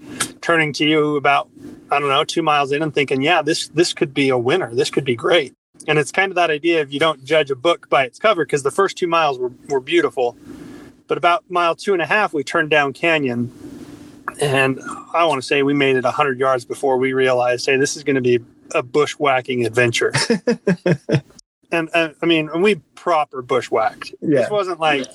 turning 0.41 0.73
to 0.75 0.85
you 0.85 1.17
about 1.17 1.49
I 1.91 1.99
don't 1.99 2.09
know 2.09 2.25
two 2.25 2.43
miles 2.43 2.73
in 2.73 2.83
and 2.83 2.95
thinking, 2.95 3.23
yeah, 3.23 3.43
this 3.43 3.69
this 3.69 3.93
could 3.93 4.15
be 4.15 4.29
a 4.29 4.39
winner. 4.39 4.75
This 4.75 4.91
could 4.91 5.05
be 5.05 5.17
great. 5.17 5.55
And 5.89 5.99
it's 5.99 6.13
kind 6.13 6.31
of 6.31 6.37
that 6.37 6.51
idea 6.51 6.83
of 6.83 6.93
you 6.93 6.99
don't 6.99 7.25
judge 7.25 7.51
a 7.51 7.57
book 7.57 7.89
by 7.89 8.05
its 8.05 8.19
cover 8.19 8.45
because 8.45 8.63
the 8.63 8.71
first 8.71 8.97
two 8.97 9.07
miles 9.07 9.39
were, 9.39 9.53
were 9.69 9.81
beautiful. 9.81 10.37
But 11.07 11.19
about 11.19 11.45
mile 11.49 11.77
two 11.77 11.93
and 11.93 12.03
a 12.03 12.07
half, 12.07 12.33
we 12.33 12.43
turned 12.43 12.71
down 12.71 12.93
canyon. 12.93 13.53
And 14.41 14.81
I 15.15 15.25
want 15.25 15.41
to 15.41 15.47
say 15.47 15.63
we 15.63 15.75
made 15.75 15.97
it 15.97 16.05
100 16.05 16.39
yards 16.39 16.65
before 16.65 16.97
we 16.97 17.13
realized, 17.13 17.67
hey, 17.67 17.77
this 17.77 17.97
is 17.97 18.03
going 18.03 18.17
to 18.17 18.23
be 18.23 18.41
a 18.75 18.83
bushwhacking 18.83 19.65
adventure. 19.65 20.13
and, 21.71 21.89
and, 21.95 22.15
I 22.21 22.27
mean, 22.27 22.49
and 22.53 22.63
we 22.63 22.77
proper 22.97 23.43
bushwhacked. 23.43 24.13
Yeah. 24.21 24.41
This 24.41 24.51
wasn't 24.51 24.81
like, 24.81 25.07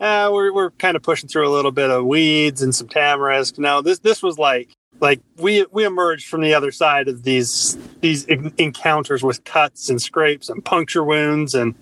uh, 0.00 0.30
we're, 0.32 0.52
we're 0.52 0.70
kind 0.70 0.96
of 0.96 1.02
pushing 1.02 1.28
through 1.28 1.46
a 1.46 1.52
little 1.52 1.70
bit 1.70 1.90
of 1.90 2.06
weeds 2.06 2.62
and 2.62 2.74
some 2.74 2.88
tamarisk. 2.88 3.58
No, 3.58 3.82
this, 3.82 3.98
this 3.98 4.22
was 4.22 4.38
like 4.38 4.74
like 5.00 5.20
we 5.36 5.66
we 5.72 5.84
emerged 5.84 6.28
from 6.28 6.40
the 6.40 6.54
other 6.54 6.72
side 6.72 7.08
of 7.08 7.22
these 7.22 7.76
these 8.00 8.24
encounters 8.24 9.22
with 9.22 9.44
cuts 9.44 9.88
and 9.88 10.00
scrapes 10.00 10.48
and 10.48 10.64
puncture 10.64 11.04
wounds 11.04 11.54
and 11.54 11.74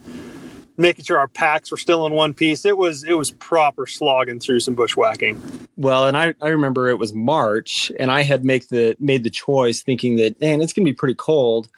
making 0.77 1.05
sure 1.05 1.19
our 1.19 1.29
packs 1.29 1.71
were 1.71 1.77
still 1.77 2.05
in 2.07 2.13
one 2.13 2.35
piece. 2.35 2.65
It 2.65 2.77
was 2.77 3.05
it 3.05 3.15
was 3.15 3.31
proper 3.31 3.87
slogging 3.87 4.41
through 4.41 4.61
some 4.61 4.75
bushwhacking. 4.75 5.41
Well 5.77 6.07
and 6.07 6.17
i 6.17 6.35
i 6.41 6.49
remember 6.49 6.89
it 6.89 6.99
was 6.99 7.13
march 7.13 7.93
and 7.99 8.11
i 8.11 8.23
had 8.23 8.45
make 8.45 8.69
the 8.69 8.97
made 8.99 9.25
the 9.25 9.31
choice 9.31 9.83
thinking 9.83 10.17
that 10.17 10.41
man 10.41 10.61
it's 10.61 10.73
going 10.73 10.85
to 10.85 10.91
be 10.91 10.95
pretty 10.95 11.15
cold. 11.15 11.69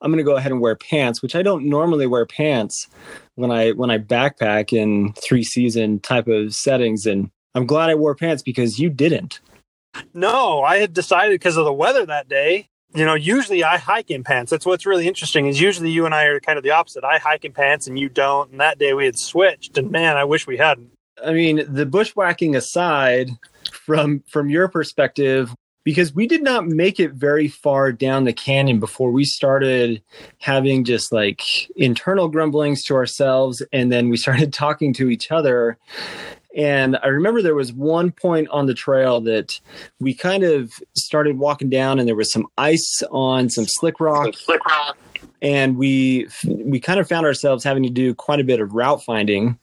I'm 0.00 0.10
going 0.10 0.24
to 0.24 0.24
go 0.24 0.36
ahead 0.36 0.52
and 0.52 0.60
wear 0.60 0.76
pants 0.76 1.22
which 1.22 1.34
i 1.34 1.42
don't 1.42 1.66
normally 1.66 2.06
wear 2.06 2.26
pants 2.26 2.88
when 3.34 3.50
i 3.50 3.72
when 3.72 3.90
i 3.90 3.98
backpack 3.98 4.72
in 4.72 5.12
three 5.14 5.44
season 5.44 6.00
type 6.00 6.28
of 6.28 6.54
settings 6.54 7.06
and 7.06 7.30
i'm 7.54 7.66
glad 7.66 7.90
i 7.90 7.94
wore 7.94 8.14
pants 8.14 8.42
because 8.42 8.78
you 8.78 8.88
didn't 8.90 9.40
no, 10.14 10.62
I 10.62 10.78
had 10.78 10.92
decided 10.92 11.34
because 11.34 11.56
of 11.56 11.64
the 11.64 11.72
weather 11.72 12.06
that 12.06 12.28
day. 12.28 12.68
You 12.94 13.04
know, 13.04 13.14
usually 13.14 13.62
I 13.62 13.78
hike 13.78 14.10
in 14.10 14.24
pants. 14.24 14.50
That's 14.50 14.64
what's 14.64 14.86
really 14.86 15.06
interesting. 15.06 15.46
Is 15.46 15.60
usually 15.60 15.90
you 15.90 16.06
and 16.06 16.14
I 16.14 16.24
are 16.24 16.40
kind 16.40 16.56
of 16.56 16.64
the 16.64 16.70
opposite. 16.70 17.04
I 17.04 17.18
hike 17.18 17.44
in 17.44 17.52
pants 17.52 17.86
and 17.86 17.98
you 17.98 18.08
don't. 18.08 18.52
And 18.52 18.60
that 18.60 18.78
day 18.78 18.94
we 18.94 19.04
had 19.04 19.18
switched. 19.18 19.76
And 19.76 19.90
man, 19.90 20.16
I 20.16 20.24
wish 20.24 20.46
we 20.46 20.56
hadn't. 20.56 20.92
I 21.24 21.32
mean, 21.32 21.62
the 21.68 21.86
bushwhacking 21.86 22.56
aside, 22.56 23.30
from 23.72 24.22
from 24.28 24.48
your 24.48 24.68
perspective, 24.68 25.54
because 25.86 26.12
we 26.12 26.26
did 26.26 26.42
not 26.42 26.66
make 26.66 26.98
it 26.98 27.12
very 27.12 27.46
far 27.46 27.92
down 27.92 28.24
the 28.24 28.32
canyon 28.32 28.80
before 28.80 29.12
we 29.12 29.24
started 29.24 30.02
having 30.38 30.82
just 30.82 31.12
like 31.12 31.42
internal 31.76 32.28
grumblings 32.28 32.82
to 32.82 32.94
ourselves 32.94 33.62
and 33.72 33.92
then 33.92 34.08
we 34.08 34.16
started 34.16 34.52
talking 34.52 34.92
to 34.92 35.08
each 35.08 35.30
other 35.30 35.78
and 36.56 36.98
I 37.02 37.08
remember 37.08 37.42
there 37.42 37.54
was 37.54 37.72
one 37.72 38.10
point 38.10 38.48
on 38.48 38.64
the 38.64 38.72
trail 38.72 39.20
that 39.20 39.60
we 40.00 40.14
kind 40.14 40.42
of 40.42 40.72
started 40.96 41.38
walking 41.38 41.68
down, 41.68 41.98
and 41.98 42.08
there 42.08 42.16
was 42.16 42.32
some 42.32 42.46
ice 42.56 43.02
on 43.10 43.50
some 43.50 43.66
slick 43.68 44.00
rock. 44.00 44.34
Slick 44.34 44.64
rock. 44.64 44.96
And 45.42 45.76
we 45.76 46.28
we 46.46 46.80
kind 46.80 46.98
of 46.98 47.06
found 47.06 47.26
ourselves 47.26 47.62
having 47.62 47.82
to 47.82 47.90
do 47.90 48.14
quite 48.14 48.40
a 48.40 48.44
bit 48.44 48.60
of 48.60 48.72
route 48.72 49.04
finding. 49.04 49.58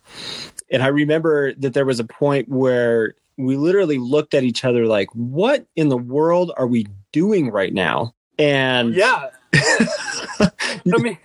And 0.70 0.84
I 0.84 0.88
remember 0.88 1.54
that 1.56 1.74
there 1.74 1.86
was 1.86 2.00
a 2.00 2.04
point 2.04 2.48
where 2.48 3.16
we 3.38 3.58
literally 3.58 3.98
looked 3.98 4.36
at 4.36 4.44
each 4.44 4.64
other 4.64 4.86
like, 4.86 5.10
"What 5.14 5.66
in 5.76 5.90
the 5.90 5.98
world 5.98 6.52
are 6.58 6.68
we 6.68 6.86
doing 7.12 7.50
right 7.50 7.74
now?" 7.74 8.14
And 8.38 8.94
yeah, 8.94 9.32
I 9.54 10.52
mean, 10.86 11.18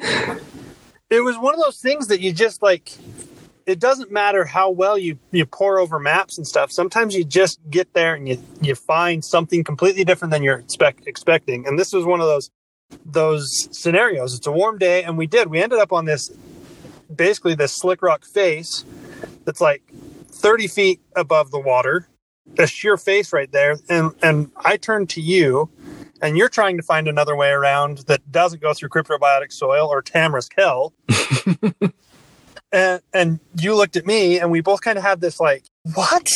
it 1.10 1.20
was 1.20 1.37
one 1.37 1.52
of 1.52 1.60
those 1.60 1.78
things 1.78 2.06
that 2.06 2.20
you 2.20 2.32
just 2.32 2.62
like 2.62 2.90
it 3.68 3.78
doesn't 3.80 4.10
matter 4.10 4.44
how 4.44 4.70
well 4.70 4.98
you 4.98 5.18
you 5.30 5.46
pour 5.46 5.78
over 5.78 5.98
maps 6.00 6.38
and 6.38 6.46
stuff. 6.46 6.72
Sometimes 6.72 7.14
you 7.14 7.25
just 7.25 7.60
get 7.70 7.92
there 7.94 8.14
and 8.14 8.28
you 8.28 8.42
you 8.62 8.75
find 8.75 9.25
something 9.25 9.62
completely 9.64 10.04
different 10.04 10.32
than 10.32 10.42
you're 10.42 10.58
expect, 10.58 11.06
expecting. 11.06 11.66
And 11.66 11.78
this 11.78 11.92
was 11.92 12.04
one 12.04 12.20
of 12.20 12.26
those. 12.26 12.50
those 13.04 13.68
scenarios. 13.70 14.34
It's 14.34 14.46
a 14.46 14.52
warm 14.52 14.78
day, 14.78 15.04
and 15.04 15.18
we 15.18 15.26
did. 15.26 15.48
We 15.48 15.62
ended 15.62 15.78
up 15.78 15.92
on 15.92 16.06
this 16.06 16.30
basically 17.14 17.54
this 17.54 17.72
slick 17.72 18.02
rock 18.02 18.25
face 18.25 18.84
that's 19.44 19.60
like 19.60 19.82
30 20.30 20.68
feet 20.68 21.00
above 21.16 21.50
the 21.50 21.60
water, 21.60 22.08
a 22.58 22.66
sheer 22.66 22.96
face 22.96 23.32
right 23.32 23.50
there. 23.52 23.78
And 23.88 24.12
and 24.22 24.50
I 24.56 24.78
turned 24.78 25.10
to 25.10 25.20
you, 25.20 25.70
and 26.22 26.37
you're 26.38 26.48
trying 26.48 26.78
to 26.78 26.82
find 26.82 27.08
another 27.08 27.37
way 27.37 27.50
around 27.50 27.98
that 28.08 28.32
doesn't 28.32 28.62
go 28.62 28.72
through 28.75 28.88
cryptobiotic 28.90 29.52
soil 29.52 29.88
or 29.88 30.02
Tamarisk 30.02 30.52
hell. 30.56 30.94
and 32.72 33.00
and 33.12 33.40
you 33.56 33.75
looked 33.75 33.96
at 33.96 34.06
me, 34.06 34.38
and 34.38 34.50
we 34.50 34.60
both 34.60 34.80
kind 34.80 34.98
of 34.98 35.04
had 35.04 35.20
this 35.20 35.40
like, 35.40 35.64
what? 35.94 36.28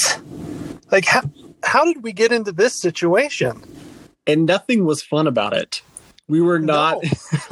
Like 0.90 1.04
how 1.04 1.22
how 1.62 1.84
did 1.84 2.02
we 2.02 2.12
get 2.12 2.32
into 2.32 2.52
this 2.52 2.74
situation? 2.74 3.62
And 4.26 4.46
nothing 4.46 4.84
was 4.84 5.02
fun 5.02 5.26
about 5.26 5.52
it. 5.52 5.82
We 6.28 6.40
were 6.40 6.58
not 6.58 7.02
no. 7.02 7.10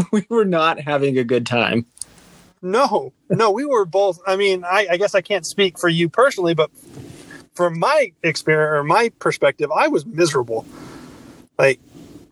we 0.13 0.27
were 0.29 0.45
not 0.45 0.81
having 0.81 1.19
a 1.19 1.25
good 1.25 1.47
time. 1.47 1.87
No, 2.63 3.13
no, 3.31 3.51
we 3.51 3.65
were 3.65 3.87
both. 3.87 4.21
I 4.27 4.37
mean, 4.37 4.65
I, 4.65 4.87
I 4.91 4.97
guess 4.99 5.15
I 5.15 5.23
can't 5.23 5.47
speak 5.47 5.79
for 5.79 5.89
you 5.89 6.09
personally, 6.11 6.55
but 6.55 6.71
from 7.55 7.79
my 7.79 8.13
experience 8.23 8.71
or 8.73 8.85
my 8.85 9.11
perspective, 9.19 9.71
I 9.75 9.89
was 9.89 10.05
miserable. 10.05 10.67
Like 11.59 11.81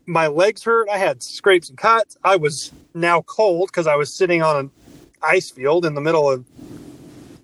my 0.05 0.27
legs 0.27 0.63
hurt. 0.63 0.87
I 0.89 0.97
had 0.97 1.23
scrapes 1.23 1.69
and 1.69 1.77
cuts. 1.77 2.17
I 2.23 2.35
was 2.35 2.71
now 2.93 3.21
cold 3.23 3.69
because 3.69 3.87
I 3.87 3.95
was 3.95 4.13
sitting 4.13 4.41
on 4.41 4.55
an 4.57 4.71
ice 5.21 5.49
field 5.49 5.85
in 5.85 5.93
the 5.93 6.01
middle 6.01 6.29
of 6.29 6.45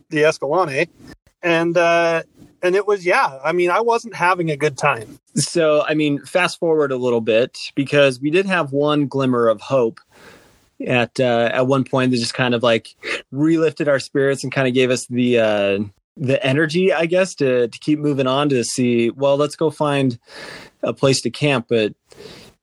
the 0.10 0.24
Escalante, 0.24 0.88
and 1.42 1.78
uh, 1.78 2.24
and 2.62 2.76
it 2.76 2.88
was 2.88 3.06
yeah. 3.06 3.40
I 3.44 3.52
mean, 3.52 3.70
I 3.70 3.82
wasn't 3.82 4.16
having 4.16 4.52
a 4.52 4.58
good 4.58 4.78
time. 4.78 5.20
So 5.36 5.84
I 5.84 5.94
mean, 5.94 6.20
fast 6.26 6.60
forward 6.60 6.92
a 6.92 6.98
little 6.98 7.22
bit 7.22 7.58
because 7.76 8.20
we 8.20 8.30
did 8.30 8.46
have 8.46 8.72
one 8.72 9.08
glimmer 9.08 9.48
of 9.48 9.62
hope 9.62 10.00
at 10.86 11.20
uh, 11.20 11.50
at 11.54 11.68
one 11.68 11.84
point 11.84 12.12
that 12.12 12.18
just 12.18 12.34
kind 12.34 12.54
of 12.54 12.64
like 12.64 12.96
relifted 13.34 13.88
our 13.88 14.00
spirits 14.00 14.44
and 14.44 14.52
kind 14.52 14.68
of 14.68 14.74
gave 14.74 14.90
us 14.90 15.06
the 15.08 15.40
uh, 15.40 15.80
the 16.18 16.44
energy, 16.46 16.94
I 16.94 17.06
guess, 17.06 17.36
to 17.36 17.68
to 17.68 17.80
keep 17.80 18.00
moving 18.00 18.28
on 18.28 18.50
to 18.50 18.64
see. 18.64 19.10
Well, 19.10 19.38
let's 19.38 19.56
go 19.56 19.70
find 19.70 20.18
a 20.84 20.94
place 20.94 21.22
to 21.22 21.30
camp. 21.30 21.68
But 21.70 21.94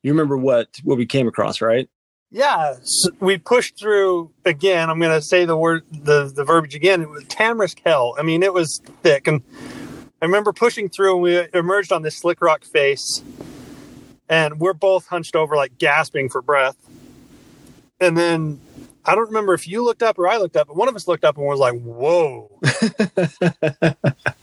you 0.02 0.12
remember 0.12 0.36
what 0.36 0.68
what 0.84 0.98
we 0.98 1.06
came 1.06 1.28
across, 1.28 1.60
right? 1.60 1.88
Yeah, 2.32 2.76
so 2.82 3.10
we 3.20 3.36
pushed 3.36 3.78
through 3.78 4.30
again. 4.46 4.88
I'm 4.88 4.98
going 4.98 5.12
to 5.12 5.20
say 5.20 5.44
the 5.44 5.56
word 5.56 5.84
the 5.92 6.32
the 6.34 6.44
verbiage 6.44 6.74
again. 6.74 7.02
It 7.02 7.10
was 7.10 7.24
Tamarisk 7.24 7.80
hell. 7.84 8.14
I 8.18 8.22
mean, 8.22 8.42
it 8.42 8.54
was 8.54 8.80
thick, 9.02 9.26
and 9.26 9.42
I 10.22 10.24
remember 10.24 10.54
pushing 10.54 10.88
through, 10.88 11.14
and 11.14 11.22
we 11.22 11.48
emerged 11.52 11.92
on 11.92 12.00
this 12.00 12.16
slick 12.16 12.40
rock 12.40 12.64
face, 12.64 13.22
and 14.30 14.58
we're 14.58 14.72
both 14.72 15.08
hunched 15.08 15.36
over, 15.36 15.56
like 15.56 15.76
gasping 15.76 16.30
for 16.30 16.40
breath 16.40 16.76
and 18.02 18.18
then 18.18 18.60
I 19.04 19.14
don't 19.14 19.28
remember 19.28 19.54
if 19.54 19.66
you 19.66 19.84
looked 19.84 20.02
up 20.02 20.18
or 20.18 20.28
I 20.28 20.36
looked 20.36 20.56
up, 20.56 20.66
but 20.66 20.76
one 20.76 20.88
of 20.88 20.96
us 20.96 21.08
looked 21.08 21.24
up 21.24 21.38
and 21.38 21.46
was 21.46 21.58
like, 21.58 21.80
"Whoa!" 21.80 22.50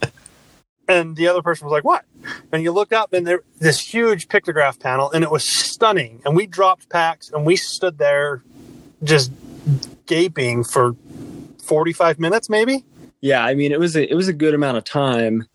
and 0.89 1.15
the 1.15 1.27
other 1.27 1.41
person 1.41 1.65
was 1.65 1.72
like, 1.72 1.86
"What?" 1.86 2.03
And 2.51 2.62
you 2.63 2.72
looked 2.74 2.91
up, 2.91 3.13
and 3.13 3.25
there 3.25 3.43
this 3.60 3.79
huge 3.79 4.27
pictograph 4.27 4.79
panel, 4.79 5.10
and 5.12 5.24
it 5.24 5.31
was 5.31 5.48
stunning. 5.48 6.22
And 6.25 6.36
we 6.36 6.48
dropped 6.48 6.89
packs, 6.89 7.29
and 7.29 7.46
we 7.46 7.55
stood 7.55 7.98
there, 7.98 8.43
just 9.03 9.31
gaping 10.05 10.65
for 10.65 10.96
forty-five 11.63 12.19
minutes, 12.19 12.50
maybe. 12.50 12.84
Yeah, 13.22 13.46
I 13.46 13.53
mean, 13.53 13.72
it 13.72 13.79
was 13.79 13.96
a, 13.96 14.10
it 14.10 14.15
was 14.15 14.27
a 14.27 14.34
good 14.34 14.53
amount 14.53 14.77
of 14.77 14.84
time 14.84 15.48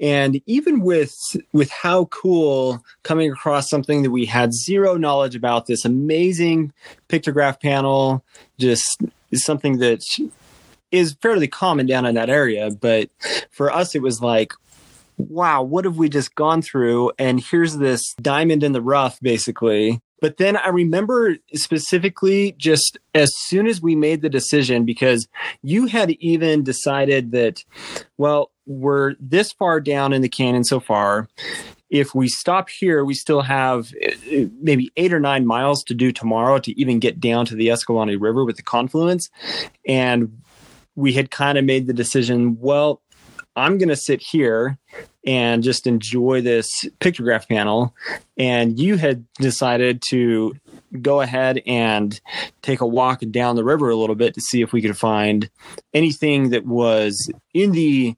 and 0.00 0.40
even 0.46 0.80
with 0.80 1.16
with 1.52 1.70
how 1.70 2.06
cool 2.06 2.84
coming 3.02 3.30
across 3.30 3.68
something 3.70 4.02
that 4.02 4.10
we 4.10 4.26
had 4.26 4.52
zero 4.52 4.96
knowledge 4.96 5.36
about 5.36 5.66
this 5.66 5.84
amazing 5.84 6.72
pictograph 7.08 7.60
panel 7.60 8.24
just 8.58 9.02
something 9.32 9.78
that 9.78 10.04
is 10.90 11.16
fairly 11.22 11.48
common 11.48 11.86
down 11.86 12.06
in 12.06 12.14
that 12.14 12.28
area 12.28 12.70
but 12.80 13.08
for 13.50 13.70
us 13.70 13.94
it 13.94 14.02
was 14.02 14.20
like 14.20 14.52
wow 15.16 15.62
what 15.62 15.84
have 15.84 15.96
we 15.96 16.08
just 16.08 16.34
gone 16.34 16.62
through 16.62 17.10
and 17.18 17.40
here's 17.40 17.76
this 17.76 18.14
diamond 18.20 18.62
in 18.62 18.72
the 18.72 18.82
rough 18.82 19.18
basically 19.20 20.00
but 20.24 20.38
then 20.38 20.56
I 20.56 20.68
remember 20.68 21.36
specifically 21.52 22.54
just 22.56 22.96
as 23.14 23.30
soon 23.36 23.66
as 23.66 23.82
we 23.82 23.94
made 23.94 24.22
the 24.22 24.30
decision, 24.30 24.86
because 24.86 25.28
you 25.60 25.84
had 25.84 26.12
even 26.12 26.64
decided 26.64 27.32
that, 27.32 27.62
well, 28.16 28.50
we're 28.64 29.16
this 29.20 29.52
far 29.52 29.82
down 29.82 30.14
in 30.14 30.22
the 30.22 30.30
canyon 30.30 30.64
so 30.64 30.80
far. 30.80 31.28
If 31.90 32.14
we 32.14 32.28
stop 32.28 32.70
here, 32.70 33.04
we 33.04 33.12
still 33.12 33.42
have 33.42 33.92
uh, 34.02 34.46
maybe 34.62 34.90
eight 34.96 35.12
or 35.12 35.20
nine 35.20 35.44
miles 35.44 35.84
to 35.84 35.94
do 35.94 36.10
tomorrow 36.10 36.58
to 36.58 36.80
even 36.80 37.00
get 37.00 37.20
down 37.20 37.44
to 37.44 37.54
the 37.54 37.70
Escalante 37.70 38.16
River 38.16 38.46
with 38.46 38.56
the 38.56 38.62
confluence. 38.62 39.28
And 39.86 40.40
we 40.94 41.12
had 41.12 41.30
kind 41.30 41.58
of 41.58 41.66
made 41.66 41.86
the 41.86 41.92
decision, 41.92 42.56
well, 42.58 43.02
I'm 43.56 43.78
going 43.78 43.88
to 43.88 43.96
sit 43.96 44.20
here 44.20 44.78
and 45.26 45.62
just 45.62 45.86
enjoy 45.86 46.40
this 46.40 46.68
pictograph 47.00 47.48
panel. 47.48 47.94
And 48.36 48.78
you 48.78 48.96
had 48.96 49.24
decided 49.36 50.02
to 50.10 50.54
go 51.00 51.20
ahead 51.20 51.62
and 51.66 52.20
take 52.62 52.80
a 52.80 52.86
walk 52.86 53.22
down 53.30 53.56
the 53.56 53.64
river 53.64 53.90
a 53.90 53.96
little 53.96 54.16
bit 54.16 54.34
to 54.34 54.40
see 54.40 54.60
if 54.60 54.72
we 54.72 54.82
could 54.82 54.96
find 54.96 55.48
anything 55.92 56.50
that 56.50 56.66
was 56.66 57.30
in 57.52 57.72
the 57.72 58.16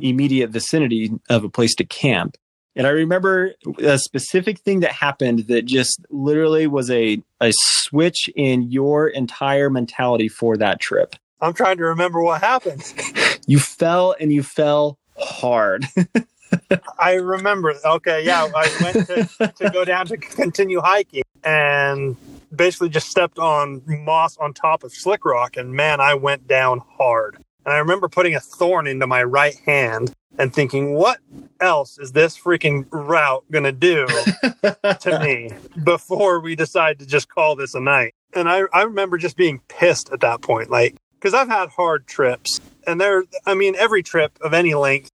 immediate 0.00 0.50
vicinity 0.50 1.10
of 1.28 1.44
a 1.44 1.48
place 1.48 1.74
to 1.76 1.84
camp. 1.84 2.36
And 2.76 2.86
I 2.86 2.90
remember 2.90 3.54
a 3.78 3.98
specific 3.98 4.60
thing 4.60 4.80
that 4.80 4.92
happened 4.92 5.40
that 5.48 5.64
just 5.64 6.00
literally 6.10 6.66
was 6.66 6.90
a, 6.90 7.22
a 7.40 7.52
switch 7.54 8.28
in 8.36 8.70
your 8.70 9.08
entire 9.08 9.68
mentality 9.70 10.28
for 10.28 10.56
that 10.56 10.80
trip. 10.80 11.16
I'm 11.40 11.52
trying 11.52 11.78
to 11.78 11.84
remember 11.84 12.22
what 12.22 12.40
happened. 12.40 12.82
you 13.46 13.58
fell 13.58 14.14
and 14.18 14.32
you 14.32 14.42
fell 14.42 14.98
hard. 15.18 15.86
I 16.98 17.14
remember. 17.14 17.74
Okay, 17.84 18.24
yeah, 18.24 18.48
I 18.54 18.78
went 18.82 19.06
to, 19.06 19.52
to 19.56 19.70
go 19.70 19.84
down 19.84 20.06
to 20.06 20.16
continue 20.16 20.80
hiking 20.80 21.22
and 21.44 22.16
basically 22.54 22.88
just 22.88 23.08
stepped 23.08 23.38
on 23.38 23.82
moss 23.86 24.36
on 24.38 24.52
top 24.52 24.84
of 24.84 24.92
slick 24.92 25.24
rock, 25.24 25.56
and 25.56 25.72
man, 25.72 26.00
I 26.00 26.14
went 26.14 26.46
down 26.46 26.82
hard. 26.98 27.36
And 27.64 27.74
I 27.74 27.78
remember 27.78 28.08
putting 28.08 28.34
a 28.34 28.40
thorn 28.40 28.86
into 28.86 29.06
my 29.06 29.22
right 29.22 29.54
hand 29.66 30.12
and 30.38 30.52
thinking, 30.52 30.94
what 30.94 31.18
else 31.60 31.98
is 31.98 32.12
this 32.12 32.38
freaking 32.38 32.86
route 32.90 33.44
going 33.50 33.64
to 33.64 33.72
do 33.72 34.06
to 34.06 35.20
me 35.22 35.50
before 35.84 36.40
we 36.40 36.56
decide 36.56 36.98
to 37.00 37.06
just 37.06 37.28
call 37.28 37.56
this 37.56 37.74
a 37.74 37.80
night? 37.80 38.14
And 38.32 38.48
I, 38.48 38.62
I 38.72 38.82
remember 38.82 39.18
just 39.18 39.36
being 39.36 39.60
pissed 39.68 40.10
at 40.12 40.20
that 40.20 40.40
point. 40.40 40.70
Like, 40.70 40.96
because 41.14 41.34
I've 41.34 41.48
had 41.48 41.68
hard 41.68 42.06
trips, 42.06 42.60
and 42.86 43.00
there, 43.00 43.24
I 43.46 43.54
mean, 43.54 43.74
every 43.76 44.02
trip 44.02 44.38
of 44.40 44.54
any 44.54 44.74
length, 44.74 45.10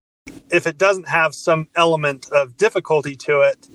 if 0.49 0.67
it 0.67 0.77
doesn't 0.77 1.07
have 1.07 1.33
some 1.33 1.67
element 1.75 2.29
of 2.31 2.57
difficulty 2.57 3.15
to 3.15 3.41
it, 3.41 3.67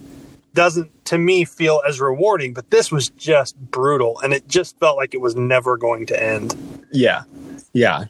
doesn't 0.55 1.05
to 1.07 1.17
me 1.17 1.45
feel 1.45 1.83
as 1.87 2.01
rewarding. 2.01 2.53
But 2.53 2.71
this 2.71 2.93
was 2.93 3.09
just 3.11 3.57
brutal, 3.59 4.21
and 4.21 4.33
it 4.33 4.49
just 4.49 4.79
felt 4.79 4.97
like 4.97 5.15
it 5.15 5.21
was 5.21 5.35
never 5.35 5.77
going 5.77 6.07
to 6.07 6.23
end. 6.23 6.55
Yeah, 6.93 7.23
yeah, 7.73 8.05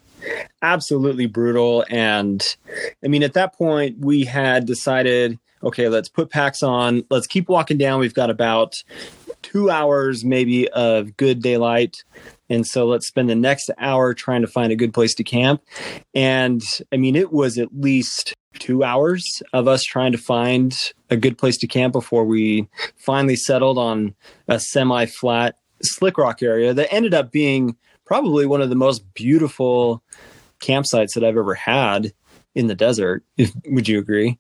absolutely 0.61 1.27
brutal. 1.27 1.85
And 1.89 2.45
I 3.05 3.09
mean, 3.09 3.23
at 3.23 3.35
that 3.35 3.55
point, 3.55 3.99
we 4.01 4.25
had 4.25 4.67
decided, 4.67 5.39
okay, 5.62 5.89
let's 5.89 6.09
put 6.09 6.31
packs 6.31 6.62
on, 6.62 7.05
let's 7.11 7.29
keep 7.29 7.49
walking 7.49 7.79
down. 7.79 8.01
We've 8.01 8.15
got 8.15 8.31
about 8.31 8.83
two 9.43 9.71
hours 9.71 10.25
maybe 10.25 10.69
of 10.71 11.17
good 11.17 11.43
daylight 11.43 12.05
and 12.52 12.66
so 12.66 12.87
let's 12.87 13.06
spend 13.06 13.30
the 13.30 13.35
next 13.35 13.71
hour 13.78 14.12
trying 14.12 14.42
to 14.42 14.47
find 14.47 14.71
a 14.71 14.76
good 14.76 14.92
place 14.92 15.14
to 15.14 15.25
camp. 15.25 15.62
And 16.14 16.62
I 16.92 16.99
mean, 16.99 17.16
it 17.16 17.32
was 17.32 17.56
at 17.56 17.68
least 17.75 18.35
two 18.59 18.85
hours 18.85 19.42
of 19.54 19.66
us 19.66 19.82
trying 19.82 20.12
to 20.12 20.18
find 20.18 20.76
a 21.09 21.16
good 21.16 21.38
place 21.38 21.56
to 21.59 21.66
camp 21.66 21.94
before 21.94 22.25
we 22.26 22.68
finally 22.97 23.37
settled 23.37 23.78
on 23.78 24.14
a 24.49 24.61
semi 24.61 25.06
flat 25.06 25.56
slick 25.82 26.18
rock 26.18 26.42
area 26.42 26.75
that 26.75 26.92
ended 26.92 27.14
up 27.14 27.32
being 27.32 27.75
probably 28.04 28.44
one 28.44 28.61
of 28.61 28.68
the 28.68 28.76
most 28.76 29.14
beautiful 29.14 30.02
campsites 30.61 31.14
that 31.14 31.25
I've 31.25 31.38
ever 31.38 31.54
had 31.54 32.12
in 32.54 32.66
the 32.66 32.75
desert. 32.75 33.25
Would 33.66 33.88
you 33.88 33.99
agree? 33.99 34.38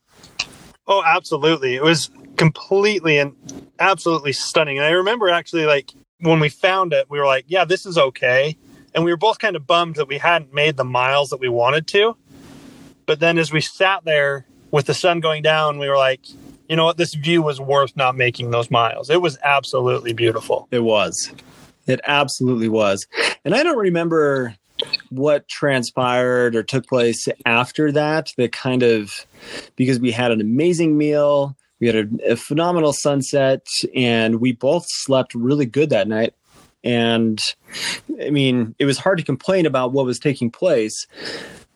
Oh, 0.86 1.02
absolutely. 1.02 1.76
It 1.76 1.82
was 1.82 2.10
completely 2.36 3.16
and 3.16 3.34
absolutely 3.78 4.34
stunning. 4.34 4.76
And 4.76 4.86
I 4.86 4.90
remember 4.90 5.30
actually 5.30 5.64
like 5.64 5.92
when 6.22 6.40
we 6.40 6.48
found 6.48 6.92
it, 6.92 7.10
we 7.10 7.18
were 7.18 7.26
like, 7.26 7.44
yeah, 7.48 7.64
this 7.64 7.84
is 7.84 7.98
okay. 7.98 8.56
And 8.94 9.04
we 9.04 9.10
were 9.10 9.16
both 9.16 9.38
kind 9.38 9.56
of 9.56 9.66
bummed 9.66 9.96
that 9.96 10.08
we 10.08 10.18
hadn't 10.18 10.54
made 10.54 10.76
the 10.76 10.84
miles 10.84 11.30
that 11.30 11.40
we 11.40 11.48
wanted 11.48 11.86
to. 11.88 12.16
But 13.06 13.20
then 13.20 13.38
as 13.38 13.52
we 13.52 13.60
sat 13.60 14.04
there 14.04 14.46
with 14.70 14.86
the 14.86 14.94
sun 14.94 15.20
going 15.20 15.42
down, 15.42 15.78
we 15.78 15.88
were 15.88 15.96
like, 15.96 16.20
you 16.68 16.76
know 16.76 16.84
what? 16.84 16.96
This 16.96 17.14
view 17.14 17.42
was 17.42 17.60
worth 17.60 17.96
not 17.96 18.16
making 18.16 18.50
those 18.50 18.70
miles. 18.70 19.10
It 19.10 19.20
was 19.20 19.36
absolutely 19.42 20.12
beautiful. 20.12 20.68
It 20.70 20.84
was. 20.84 21.32
It 21.86 22.00
absolutely 22.06 22.68
was. 22.68 23.06
And 23.44 23.54
I 23.54 23.62
don't 23.62 23.78
remember 23.78 24.54
what 25.10 25.48
transpired 25.48 26.54
or 26.54 26.62
took 26.62 26.86
place 26.86 27.28
after 27.44 27.90
that. 27.92 28.32
That 28.36 28.52
kind 28.52 28.82
of, 28.82 29.26
because 29.74 29.98
we 29.98 30.12
had 30.12 30.30
an 30.30 30.40
amazing 30.40 30.96
meal, 30.96 31.56
We 31.82 31.88
had 31.88 31.96
a, 31.96 32.32
a 32.32 32.36
phenomenal 32.36 32.92
sunset, 32.92 33.66
and 33.92 34.40
we 34.40 34.52
both 34.52 34.84
slept 34.86 35.34
really 35.34 35.66
good 35.66 35.90
that 35.90 36.06
night. 36.06 36.32
And 36.84 37.40
I 38.22 38.30
mean, 38.30 38.76
it 38.78 38.84
was 38.84 38.98
hard 38.98 39.18
to 39.18 39.24
complain 39.24 39.66
about 39.66 39.92
what 39.92 40.06
was 40.06 40.20
taking 40.20 40.48
place. 40.48 41.08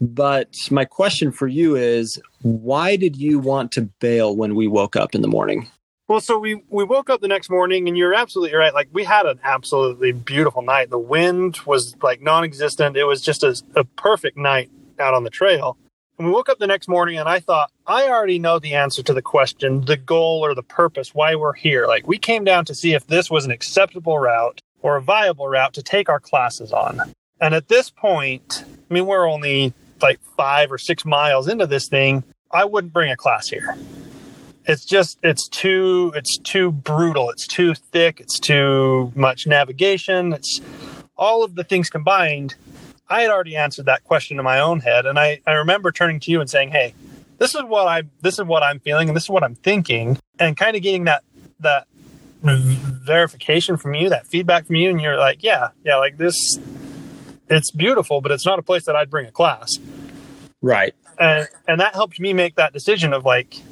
But 0.01 0.55
my 0.71 0.85
question 0.85 1.33
for 1.33 1.49
you 1.49 1.75
is 1.75 2.21
why 2.43 2.95
did 2.95 3.17
you 3.17 3.41
want 3.41 3.73
to 3.73 3.83
bail 3.99 4.37
when 4.37 4.55
we 4.55 4.69
woke 4.69 4.95
up 4.95 5.13
in 5.13 5.23
the 5.23 5.29
morning? 5.29 5.69
Well, 6.07 6.21
so 6.21 6.39
we 6.39 6.63
we 6.69 6.85
woke 6.85 7.11
up 7.11 7.21
the 7.21 7.27
next 7.27 7.51
morning, 7.51 7.89
and 7.89 7.99
you're 7.99 8.15
absolutely 8.15 8.57
right. 8.57 8.73
Like 8.73 8.89
we 8.93 9.03
had 9.03 9.27
an 9.27 9.41
absolutely 9.43 10.13
beautiful 10.13 10.63
night. 10.63 10.89
The 10.89 11.01
wind 11.01 11.59
was 11.67 11.97
like 12.01 12.23
non-existent. 12.23 12.97
It 12.97 13.07
was 13.07 13.23
just 13.23 13.43
a, 13.43 13.61
a 13.75 13.83
perfect 13.83 14.37
night 14.37 14.71
out 15.01 15.15
on 15.15 15.25
the 15.25 15.31
trail. 15.31 15.77
And 16.19 16.27
we 16.27 16.33
woke 16.33 16.49
up 16.49 16.59
the 16.59 16.67
next 16.67 16.89
morning, 16.89 17.19
and 17.19 17.29
I 17.29 17.41
thought 17.41 17.71
I 17.87 18.09
already 18.09 18.39
know 18.39 18.59
the 18.59 18.75
answer 18.75 19.03
to 19.03 19.13
the 19.13 19.21
question, 19.21 19.85
the 19.85 19.99
goal 19.99 20.45
or 20.45 20.55
the 20.55 20.63
purpose 20.63 21.15
why 21.15 21.35
we're 21.35 21.53
here. 21.53 21.87
Like 21.87 22.07
we 22.07 22.19
came 22.19 22.43
down 22.43 22.65
to 22.67 22.75
see 22.75 22.95
if 22.95 23.07
this 23.07 23.31
was 23.31 23.45
an 23.45 23.51
acceptable 23.51 24.19
route 24.19 24.63
or 24.81 24.97
a 24.97 25.03
viable 25.03 25.49
route 25.49 25.75
to 25.75 25.83
take 25.83 26.09
our 26.09 26.21
classes 26.21 26.73
on. 26.73 27.01
And 27.41 27.55
at 27.55 27.69
this 27.69 27.91
point, 27.91 28.65
I 28.91 28.95
mean, 28.95 29.05
we're 29.05 29.29
only 29.29 29.75
like 30.01 30.19
five 30.37 30.73
or 30.73 30.79
six 30.79 31.05
miles 31.05 31.49
into 31.49 31.67
this 31.67 31.89
thing. 31.89 32.25
I 32.51 32.65
wouldn't 32.65 32.95
bring 32.95 33.11
a 33.11 33.17
class 33.17 33.49
here 33.49 33.77
it's 34.67 34.85
just 34.85 35.19
it's 35.23 35.49
too 35.49 36.13
it's 36.17 36.39
too 36.39 36.73
brutal 36.73 37.31
it's 37.31 37.47
too 37.47 37.75
thick 37.75 38.21
it's 38.21 38.39
too 38.39 39.13
much 39.15 39.47
navigation 39.47 40.33
it's 40.33 40.61
all 41.17 41.45
of 41.45 41.55
the 41.55 41.65
things 41.65 41.89
combined 41.89 42.55
i 43.09 43.23
had 43.23 43.31
already 43.31 43.57
answered 43.57 43.87
that 43.87 44.05
question 44.05 44.39
in 44.39 44.45
my 44.45 44.61
own 44.61 44.81
head 44.81 45.07
and 45.07 45.19
i 45.19 45.41
i 45.47 45.53
remember 45.53 45.91
turning 45.93 46.21
to 46.21 46.31
you 46.31 46.41
and 46.41 46.51
saying 46.51 46.71
hey 46.71 46.95
this 47.39 47.55
is 47.55 47.63
what 47.65 47.87
i 47.87 48.03
this 48.21 48.39
is 48.39 48.45
what 48.45 48.63
i'm 48.63 48.81
feeling 48.81 49.09
and 49.09 49.17
this 49.17 49.25
is 49.25 49.31
what 49.31 49.43
i'm 49.43 49.55
thinking 49.55 50.19
and 50.39 50.57
kind 50.57 50.77
of 50.77 50.83
getting 50.83 51.05
that 51.05 51.23
that 51.61 51.87
verification 52.43 53.77
from 53.77 53.95
you 53.95 54.09
that 54.09 54.27
feedback 54.27 54.67
from 54.67 54.77
you 54.77 54.91
and 54.91 55.01
you're 55.01 55.17
like 55.17 55.43
yeah 55.43 55.69
yeah 55.85 55.97
like 55.97 56.17
this 56.17 56.59
it's 57.49 57.71
beautiful 57.71 58.21
but 58.21 58.31
it's 58.31 58.47
not 58.47 58.59
a 58.59 58.63
place 58.63 58.85
that 58.85 58.95
i'd 58.95 59.11
bring 59.11 59.27
a 59.27 59.33
class 59.33 59.79
right 60.63 60.95
and 61.19 61.49
and 61.67 61.81
that 61.81 61.95
helped 61.95 62.21
me 62.21 62.33
make 62.33 62.55
that 62.55 62.73
decision 62.73 63.13
of 63.13 63.25
like 63.25 63.63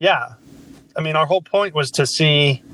yeah. 0.00 0.34
I 0.96 1.02
mean, 1.02 1.14
our 1.14 1.26
whole 1.26 1.42
point 1.42 1.74
was 1.74 1.90
to 1.92 2.06
see 2.06 2.64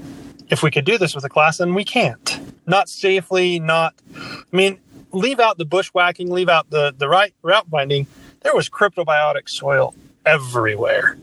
if 0.49 0.63
we 0.63 0.71
could 0.71 0.87
do 0.87 0.97
this 0.97 1.15
with 1.15 1.25
a 1.25 1.29
class, 1.29 1.61
and 1.61 1.75
we 1.75 1.85
can't. 1.85 2.41
Not 2.67 2.89
safely, 2.89 3.61
not. 3.61 3.95
I 4.17 4.43
mean, 4.53 4.79
leave 5.17 5.41
out 5.41 5.59
the 5.59 5.65
bushwhacking, 5.65 6.31
leave 6.31 6.49
out 6.49 6.71
the, 6.71 6.95
the 6.97 7.09
right 7.09 7.35
route 7.43 7.69
binding. 7.69 8.07
There 8.41 8.55
was 8.55 8.69
cryptobiotic 8.69 9.49
soil 9.49 9.95
everywhere. 10.25 11.17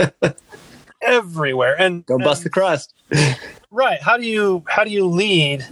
everywhere. 1.02 1.80
And 1.80 2.04
don't 2.06 2.22
bust 2.22 2.42
and, 2.42 2.46
the 2.46 2.50
crust. 2.50 2.94
right. 3.70 4.00
How 4.00 4.16
do 4.16 4.24
you 4.24 4.64
how 4.68 4.84
do 4.84 4.90
you 4.90 5.06
lead 5.06 5.66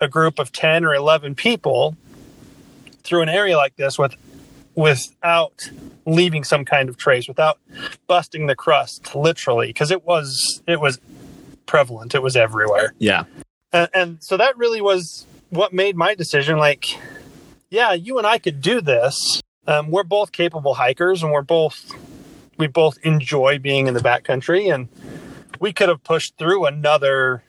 a 0.00 0.08
group 0.08 0.38
of 0.38 0.52
10 0.52 0.84
or 0.84 0.94
11 0.94 1.34
people 1.34 1.96
through 3.02 3.22
an 3.22 3.28
area 3.28 3.56
like 3.56 3.76
this 3.76 3.98
with 3.98 4.14
without 4.74 5.70
leaving 6.06 6.44
some 6.44 6.64
kind 6.64 6.88
of 6.88 6.96
trace, 6.96 7.28
without 7.28 7.58
busting 8.06 8.46
the 8.46 8.54
crust, 8.54 9.14
literally, 9.14 9.68
because 9.68 9.90
it 9.90 10.04
was 10.04 10.62
it 10.66 10.80
was 10.80 11.00
prevalent. 11.66 12.14
It 12.14 12.22
was 12.22 12.36
everywhere. 12.36 12.94
Yeah, 12.98 13.24
and, 13.72 13.88
and 13.94 14.22
so 14.22 14.36
that 14.36 14.56
really 14.56 14.80
was 14.80 15.26
what 15.50 15.72
made 15.72 15.96
my 15.96 16.14
decision. 16.14 16.58
Like, 16.58 16.98
yeah, 17.68 17.92
you 17.92 18.18
and 18.18 18.26
I 18.26 18.38
could 18.38 18.60
do 18.60 18.80
this. 18.80 19.42
Um, 19.66 19.90
we're 19.90 20.04
both 20.04 20.32
capable 20.32 20.74
hikers, 20.74 21.22
and 21.22 21.32
we're 21.32 21.42
both 21.42 21.92
we 22.56 22.66
both 22.66 22.98
enjoy 23.02 23.58
being 23.58 23.86
in 23.86 23.94
the 23.94 24.00
backcountry, 24.00 24.72
and 24.72 24.88
we 25.60 25.72
could 25.72 25.88
have 25.88 26.02
pushed 26.02 26.36
through 26.36 26.66
another 26.66 27.42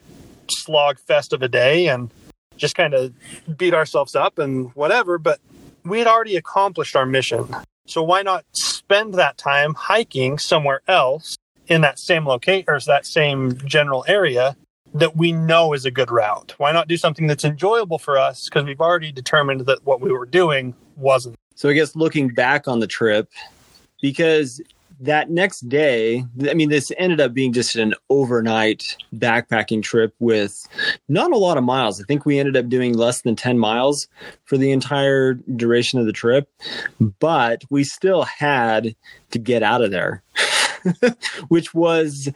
slog 0.50 1.00
fest 1.00 1.34
of 1.34 1.42
a 1.42 1.48
day 1.48 1.88
and 1.88 2.10
just 2.58 2.76
kind 2.76 2.94
of 2.94 3.14
beat 3.58 3.74
ourselves 3.74 4.16
up 4.16 4.38
and 4.38 4.74
whatever. 4.76 5.18
But 5.18 5.40
we 5.84 6.00
had 6.00 6.08
already 6.08 6.36
accomplished 6.36 6.96
our 6.96 7.06
mission. 7.06 7.56
So 7.88 8.04
why 8.04 8.22
not 8.22 8.46
spend 8.54 9.16
that 9.16 9.38
time 9.38 9.74
hiking 9.74 10.38
somewhere 10.38 10.82
else 10.88 11.38
in 11.68 11.82
that 11.82 12.00
same 12.00 12.26
location 12.26 12.66
or 12.68 12.80
that 12.80 13.06
same 13.06 13.58
general 13.68 14.06
area 14.08 14.56
that 14.94 15.16
we 15.16 15.32
know 15.32 15.74
is 15.74 15.86
a 15.86 15.92
good 15.92 16.12
route? 16.12 16.54
Why 16.58 16.72
not 16.72 16.88
do 16.88 16.98
something 16.98 17.28
that's 17.28 17.46
enjoyable 17.46 17.98
for 17.98 18.18
us 18.18 18.46
because 18.50 18.66
we've 18.66 18.82
already 18.82 19.12
determined 19.12 19.62
that 19.62 19.86
what 19.86 20.02
we 20.02 20.12
were 20.12 20.26
doing 20.26 20.76
wasn't. 20.98 21.36
So 21.56 21.70
I 21.70 21.74
guess 21.74 21.96
looking 21.96 22.30
back 22.30 22.68
on 22.68 22.80
the 22.80 22.88
trip, 22.88 23.30
because 24.02 24.62
that 25.02 25.32
next 25.32 25.68
day, 25.68 26.24
I 26.48 26.54
mean, 26.54 26.70
this 26.70 26.92
ended 26.98 27.20
up 27.20 27.34
being 27.34 27.54
just 27.54 27.76
an 27.76 27.96
overnight 28.10 28.96
backpacking 29.16 29.82
trip 29.82 30.14
with 30.20 30.68
not 31.10 31.32
a 31.32 31.38
lot 31.38 31.58
of 31.58 31.64
miles. 31.64 32.00
I 32.00 32.04
think 32.06 32.26
we 32.26 32.40
ended 32.40 32.56
up 32.56 32.70
doing 32.70 32.94
less 32.94 33.22
than 33.22 33.36
10 33.36 33.58
miles 33.58 34.08
for 34.46 34.58
the 34.58 34.72
entire 34.72 35.34
duration 35.34 36.00
of 36.00 36.06
the 36.06 36.14
trip, 36.14 36.50
but 37.20 37.64
we 37.72 37.84
still 37.84 38.24
had 38.24 38.96
to 39.32 39.40
get 39.40 39.64
out 39.64 39.82
of 39.82 39.92
there. 39.92 40.24
which 41.48 41.74
was 41.74 42.30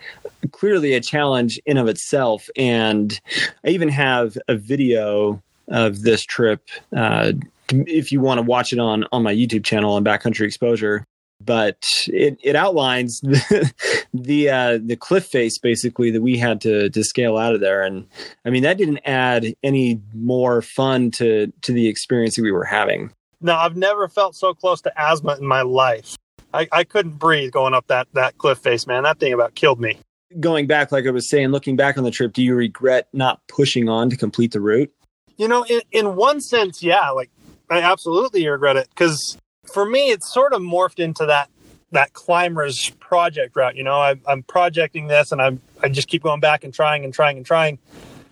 clearly 0.51 0.93
a 0.93 1.01
challenge 1.01 1.59
in 1.65 1.77
of 1.77 1.87
itself 1.87 2.49
and 2.55 3.19
i 3.65 3.69
even 3.69 3.89
have 3.89 4.37
a 4.47 4.55
video 4.55 5.41
of 5.69 6.01
this 6.01 6.23
trip 6.23 6.69
uh, 6.95 7.31
if 7.69 8.11
you 8.11 8.21
want 8.21 8.37
to 8.37 8.43
watch 8.43 8.71
it 8.73 8.79
on 8.79 9.05
on 9.11 9.23
my 9.23 9.33
youtube 9.33 9.63
channel 9.63 9.93
on 9.93 10.03
backcountry 10.03 10.45
exposure 10.45 11.05
but 11.43 11.83
it, 12.07 12.37
it 12.43 12.55
outlines 12.55 13.19
the 13.21 13.73
the, 14.13 14.49
uh, 14.49 14.79
the 14.81 14.95
cliff 14.95 15.25
face 15.25 15.57
basically 15.57 16.11
that 16.11 16.21
we 16.21 16.37
had 16.37 16.61
to 16.61 16.89
to 16.89 17.03
scale 17.03 17.37
out 17.37 17.53
of 17.53 17.61
there, 17.61 17.83
and 17.83 18.07
I 18.45 18.49
mean 18.49 18.63
that 18.63 18.77
didn't 18.77 18.99
add 19.05 19.53
any 19.63 20.01
more 20.13 20.61
fun 20.61 21.11
to 21.11 21.51
to 21.61 21.71
the 21.71 21.87
experience 21.87 22.35
that 22.35 22.43
we 22.43 22.51
were 22.51 22.65
having. 22.65 23.11
No, 23.41 23.55
I've 23.55 23.75
never 23.75 24.07
felt 24.07 24.35
so 24.35 24.53
close 24.53 24.81
to 24.81 24.93
asthma 24.97 25.35
in 25.35 25.45
my 25.45 25.61
life. 25.61 26.17
I, 26.55 26.67
I 26.71 26.83
couldn't 26.85 27.17
breathe 27.17 27.51
going 27.51 27.73
up 27.73 27.87
that 27.87 28.07
that 28.13 28.37
cliff 28.37 28.59
face, 28.59 28.87
man. 28.87 29.03
That 29.03 29.19
thing 29.19 29.33
about 29.33 29.55
killed 29.55 29.79
me. 29.79 29.97
Going 30.39 30.67
back, 30.67 30.91
like 30.91 31.05
I 31.05 31.11
was 31.11 31.29
saying, 31.29 31.49
looking 31.49 31.75
back 31.75 31.97
on 31.97 32.03
the 32.03 32.11
trip, 32.11 32.33
do 32.33 32.41
you 32.41 32.55
regret 32.55 33.07
not 33.13 33.41
pushing 33.47 33.89
on 33.89 34.09
to 34.09 34.17
complete 34.17 34.51
the 34.51 34.61
route? 34.61 34.91
You 35.37 35.47
know, 35.47 35.63
in, 35.63 35.81
in 35.91 36.15
one 36.15 36.39
sense, 36.41 36.81
yeah. 36.81 37.09
Like 37.09 37.29
I 37.69 37.81
absolutely 37.81 38.47
regret 38.47 38.77
it 38.77 38.87
because 38.89 39.37
for 39.71 39.85
me, 39.85 40.11
it's 40.11 40.33
sort 40.33 40.53
of 40.53 40.61
morphed 40.61 40.99
into 40.99 41.25
that 41.25 41.49
that 41.91 42.13
climbers 42.13 42.89
project 42.99 43.55
route. 43.55 43.75
You 43.75 43.83
know, 43.83 43.99
I, 43.99 44.15
I'm 44.27 44.43
projecting 44.43 45.07
this, 45.07 45.31
and 45.31 45.41
I'm 45.41 45.61
I 45.83 45.89
just 45.89 46.07
keep 46.07 46.23
going 46.23 46.39
back 46.39 46.63
and 46.63 46.73
trying 46.73 47.03
and 47.03 47.13
trying 47.13 47.37
and 47.37 47.45
trying. 47.45 47.79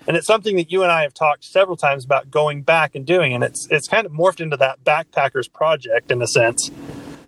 And 0.06 0.18
it's 0.18 0.28
something 0.28 0.58
that 0.58 0.70
you 0.70 0.84
and 0.84 0.92
I 0.92 1.04
have 1.04 1.14
talked 1.14 1.46
several 1.46 1.78
times 1.78 2.04
about 2.04 2.30
going 2.30 2.62
back 2.62 2.96
and 2.96 3.06
doing, 3.06 3.34
and 3.34 3.44
it's 3.44 3.68
it's 3.70 3.88
kind 3.88 4.06
of 4.06 4.14
morphed 4.14 4.40
into 4.40 4.58
that 4.58 4.84
backpackers 4.86 5.52
project 5.52 6.10
in 6.10 6.22
a 6.22 6.28
sense 6.28 6.72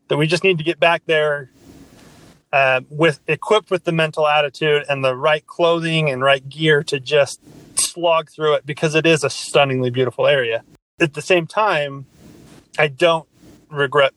that 0.08 0.18
we 0.18 0.28
just 0.28 0.44
need 0.44 0.58
to 0.58 0.64
get 0.64 0.80
back 0.80 1.04
there 1.06 1.50
uh, 2.54 2.82
with 2.90 3.20
equipped 3.28 3.70
with 3.70 3.84
the 3.84 3.92
mental 3.92 4.28
attitude 4.28 4.86
and 4.88 5.04
the 5.04 5.16
right 5.16 5.46
clothing 5.46 6.10
and 6.10 6.22
right 6.22 6.48
gear 6.48 6.84
to 6.84 7.00
just 7.00 7.42
slog 7.78 8.30
through 8.30 8.54
it 8.54 8.66
because 8.66 8.96
it 8.96 9.06
is 9.06 9.24
a 9.24 9.30
stunningly 9.30 9.90
beautiful 9.90 10.28
area. 10.28 10.64
At 11.00 11.14
the 11.14 11.22
same 11.22 11.48
time, 11.48 12.06
I 12.78 12.88
don't 12.88 13.28
regret 13.70 14.14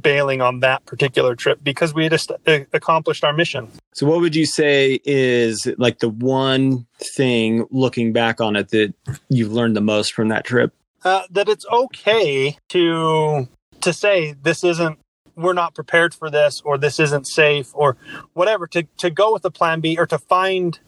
bailing 0.00 0.40
on 0.40 0.60
that 0.60 0.86
particular 0.86 1.34
trip 1.36 1.62
because 1.62 1.92
we 1.92 2.04
had 2.04 2.66
accomplished 2.72 3.24
our 3.24 3.32
mission. 3.32 3.68
So, 3.92 4.06
what 4.06 4.20
would 4.20 4.34
you 4.34 4.46
say 4.46 5.00
is 5.04 5.68
like 5.76 5.98
the 5.98 6.08
one 6.08 6.86
thing 6.98 7.66
looking 7.70 8.12
back 8.12 8.40
on 8.40 8.56
it 8.56 8.70
that 8.70 8.94
you've 9.28 9.52
learned 9.52 9.76
the 9.76 9.82
most 9.82 10.14
from 10.14 10.28
that 10.28 10.44
trip? 10.44 10.72
Uh, 11.04 11.24
that 11.30 11.48
it's 11.48 11.66
okay 11.66 12.56
to 12.68 13.48
to 13.80 13.92
say 13.92 14.32
this 14.32 14.64
isn't 14.64 14.98
we're 15.36 15.52
not 15.52 15.74
prepared 15.74 16.14
for 16.14 16.30
this 16.30 16.60
or 16.64 16.78
this 16.78 17.00
isn't 17.00 17.26
safe 17.26 17.70
or 17.74 17.96
whatever 18.34 18.66
to 18.66 18.82
to 18.98 19.10
go 19.10 19.32
with 19.32 19.44
a 19.44 19.50
plan 19.50 19.80
B 19.80 19.96
or 19.98 20.06
to 20.06 20.18
find 20.18 20.78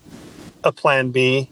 a 0.62 0.72
plan 0.72 1.10
B 1.10 1.50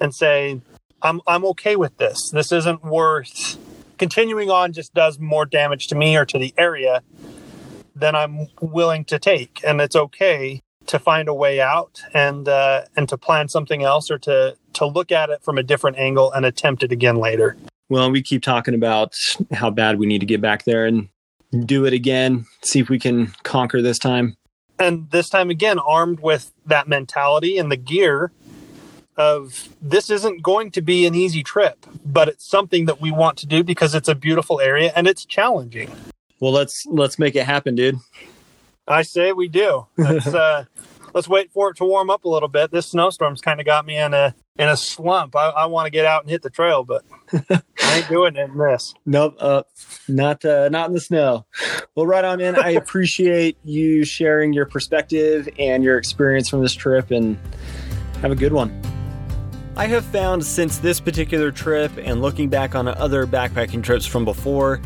and 0.00 0.14
say 0.14 0.60
I'm 1.02 1.20
I'm 1.26 1.44
okay 1.46 1.76
with 1.76 1.96
this. 1.98 2.30
This 2.30 2.52
isn't 2.52 2.84
worth 2.84 3.58
continuing 3.98 4.50
on 4.50 4.72
just 4.72 4.94
does 4.94 5.18
more 5.18 5.46
damage 5.46 5.86
to 5.88 5.94
me 5.94 6.16
or 6.16 6.24
to 6.24 6.38
the 6.38 6.52
area 6.58 7.02
than 7.94 8.14
I'm 8.14 8.48
willing 8.60 9.04
to 9.06 9.18
take. 9.18 9.60
And 9.64 9.80
it's 9.80 9.96
okay 9.96 10.62
to 10.86 10.98
find 10.98 11.28
a 11.28 11.34
way 11.34 11.60
out 11.60 12.02
and 12.12 12.48
uh, 12.48 12.82
and 12.96 13.08
to 13.08 13.16
plan 13.16 13.48
something 13.48 13.82
else 13.82 14.10
or 14.10 14.18
to 14.18 14.56
to 14.74 14.86
look 14.86 15.12
at 15.12 15.30
it 15.30 15.42
from 15.42 15.58
a 15.58 15.62
different 15.62 15.98
angle 15.98 16.32
and 16.32 16.44
attempt 16.44 16.82
it 16.82 16.92
again 16.92 17.16
later. 17.16 17.56
Well, 17.88 18.10
we 18.10 18.22
keep 18.22 18.42
talking 18.42 18.74
about 18.74 19.14
how 19.52 19.70
bad 19.70 19.98
we 19.98 20.06
need 20.06 20.20
to 20.20 20.26
get 20.26 20.40
back 20.40 20.64
there 20.64 20.86
and 20.86 21.08
do 21.62 21.84
it 21.84 21.92
again, 21.92 22.46
see 22.62 22.80
if 22.80 22.88
we 22.88 22.98
can 22.98 23.32
conquer 23.42 23.80
this 23.80 23.98
time. 23.98 24.36
And 24.78 25.10
this 25.10 25.28
time 25.28 25.50
again, 25.50 25.78
armed 25.78 26.20
with 26.20 26.52
that 26.66 26.88
mentality 26.88 27.58
and 27.58 27.70
the 27.70 27.76
gear 27.76 28.32
of 29.16 29.68
this 29.80 30.10
isn't 30.10 30.42
going 30.42 30.70
to 30.72 30.82
be 30.82 31.06
an 31.06 31.14
easy 31.14 31.42
trip, 31.42 31.86
but 32.04 32.28
it's 32.28 32.44
something 32.44 32.86
that 32.86 33.00
we 33.00 33.12
want 33.12 33.38
to 33.38 33.46
do 33.46 33.62
because 33.62 33.94
it's 33.94 34.08
a 34.08 34.14
beautiful 34.14 34.60
area 34.60 34.92
and 34.96 35.06
it's 35.06 35.24
challenging. 35.24 35.90
Well, 36.40 36.52
let's 36.52 36.84
let's 36.86 37.18
make 37.18 37.36
it 37.36 37.44
happen, 37.44 37.76
dude. 37.76 37.98
I 38.88 39.02
say 39.02 39.32
we 39.32 39.48
do. 39.48 39.86
Let's 39.96 40.26
uh, 40.34 40.64
let's 41.14 41.28
wait 41.28 41.52
for 41.52 41.70
it 41.70 41.76
to 41.76 41.84
warm 41.84 42.10
up 42.10 42.24
a 42.24 42.28
little 42.28 42.48
bit. 42.48 42.70
This 42.70 42.86
snowstorm's 42.88 43.40
kind 43.40 43.60
of 43.60 43.66
got 43.66 43.86
me 43.86 43.96
in 43.96 44.12
a 44.12 44.34
in 44.56 44.68
a 44.68 44.76
slump. 44.76 45.34
I, 45.34 45.48
I 45.48 45.66
want 45.66 45.86
to 45.86 45.90
get 45.90 46.04
out 46.04 46.22
and 46.22 46.30
hit 46.30 46.42
the 46.42 46.50
trail, 46.50 46.84
but 46.84 47.04
I 47.50 47.62
ain't 47.96 48.08
doing 48.08 48.36
it 48.36 48.50
in 48.50 48.58
this. 48.58 48.94
Nope, 49.06 49.36
uh, 49.38 49.62
not 50.08 50.44
uh, 50.44 50.68
not 50.68 50.88
in 50.88 50.94
the 50.94 51.00
snow. 51.00 51.46
Well, 51.94 52.06
right 52.06 52.24
on, 52.24 52.38
man. 52.38 52.56
I 52.60 52.70
appreciate 52.72 53.56
you 53.64 54.04
sharing 54.04 54.52
your 54.52 54.66
perspective 54.66 55.48
and 55.58 55.82
your 55.82 55.96
experience 55.96 56.48
from 56.48 56.60
this 56.60 56.74
trip, 56.74 57.10
and 57.10 57.38
have 58.20 58.32
a 58.32 58.36
good 58.36 58.52
one. 58.52 58.82
I 59.76 59.86
have 59.86 60.04
found 60.04 60.44
since 60.44 60.78
this 60.78 61.00
particular 61.00 61.50
trip 61.50 61.90
and 61.98 62.22
looking 62.22 62.48
back 62.48 62.76
on 62.76 62.86
other 62.86 63.26
backpacking 63.26 63.82
trips 63.82 64.06
from 64.06 64.24
before 64.24 64.80